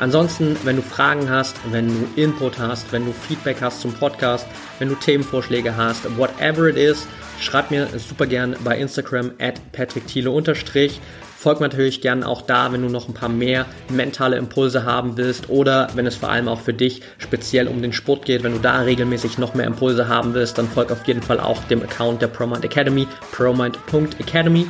Ansonsten, 0.00 0.56
wenn 0.64 0.76
du 0.76 0.82
Fragen 0.82 1.28
hast, 1.28 1.56
wenn 1.72 1.88
du 1.88 2.20
Input 2.20 2.58
hast, 2.58 2.92
wenn 2.92 3.04
du 3.04 3.12
Feedback 3.12 3.60
hast 3.60 3.80
zum 3.80 3.92
Podcast, 3.92 4.46
wenn 4.78 4.88
du 4.88 4.94
Themenvorschläge 4.94 5.76
hast, 5.76 6.16
whatever 6.16 6.68
it 6.68 6.76
is, 6.76 7.06
schreib 7.40 7.70
mir 7.70 7.88
super 7.98 8.26
gern 8.26 8.54
bei 8.62 8.78
Instagram 8.78 9.32
at 9.40 9.72
patrickthiele 9.72 10.30
unterstrich. 10.30 11.00
Folg 11.36 11.60
natürlich 11.60 12.00
gern 12.00 12.24
auch 12.24 12.42
da, 12.42 12.72
wenn 12.72 12.82
du 12.82 12.88
noch 12.88 13.08
ein 13.08 13.14
paar 13.14 13.28
mehr 13.28 13.66
mentale 13.88 14.36
Impulse 14.36 14.84
haben 14.84 15.16
willst 15.16 15.48
oder 15.48 15.88
wenn 15.94 16.06
es 16.06 16.16
vor 16.16 16.30
allem 16.30 16.48
auch 16.48 16.60
für 16.60 16.74
dich 16.74 17.00
speziell 17.18 17.68
um 17.68 17.80
den 17.80 17.92
Sport 17.92 18.24
geht, 18.24 18.42
wenn 18.42 18.52
du 18.52 18.58
da 18.58 18.80
regelmäßig 18.80 19.38
noch 19.38 19.54
mehr 19.54 19.66
Impulse 19.66 20.08
haben 20.08 20.34
willst, 20.34 20.58
dann 20.58 20.68
folg 20.68 20.90
auf 20.90 21.06
jeden 21.06 21.22
Fall 21.22 21.38
auch 21.38 21.62
dem 21.64 21.82
Account 21.82 22.22
der 22.22 22.26
ProMind 22.26 22.64
Academy, 22.64 23.06
promind.academy. 23.30 24.66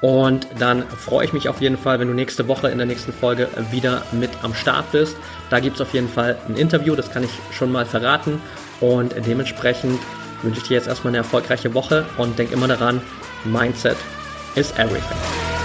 Und 0.00 0.46
dann 0.58 0.82
freue 0.88 1.24
ich 1.24 1.32
mich 1.32 1.48
auf 1.48 1.60
jeden 1.60 1.78
Fall, 1.78 1.98
wenn 1.98 2.08
du 2.08 2.14
nächste 2.14 2.48
Woche 2.48 2.68
in 2.68 2.78
der 2.78 2.86
nächsten 2.86 3.12
Folge 3.12 3.48
wieder 3.70 4.02
mit 4.12 4.30
am 4.42 4.54
Start 4.54 4.92
bist. 4.92 5.16
Da 5.50 5.60
gibt 5.60 5.76
es 5.76 5.80
auf 5.80 5.94
jeden 5.94 6.08
Fall 6.08 6.36
ein 6.48 6.56
Interview, 6.56 6.94
das 6.94 7.10
kann 7.10 7.24
ich 7.24 7.30
schon 7.52 7.72
mal 7.72 7.86
verraten. 7.86 8.40
Und 8.80 9.14
dementsprechend 9.26 9.98
wünsche 10.42 10.60
ich 10.60 10.68
dir 10.68 10.74
jetzt 10.74 10.86
erstmal 10.86 11.12
eine 11.12 11.18
erfolgreiche 11.18 11.72
Woche 11.72 12.04
und 12.18 12.38
denk 12.38 12.52
immer 12.52 12.68
daran, 12.68 13.00
Mindset 13.44 13.96
is 14.54 14.70
everything. 14.72 15.55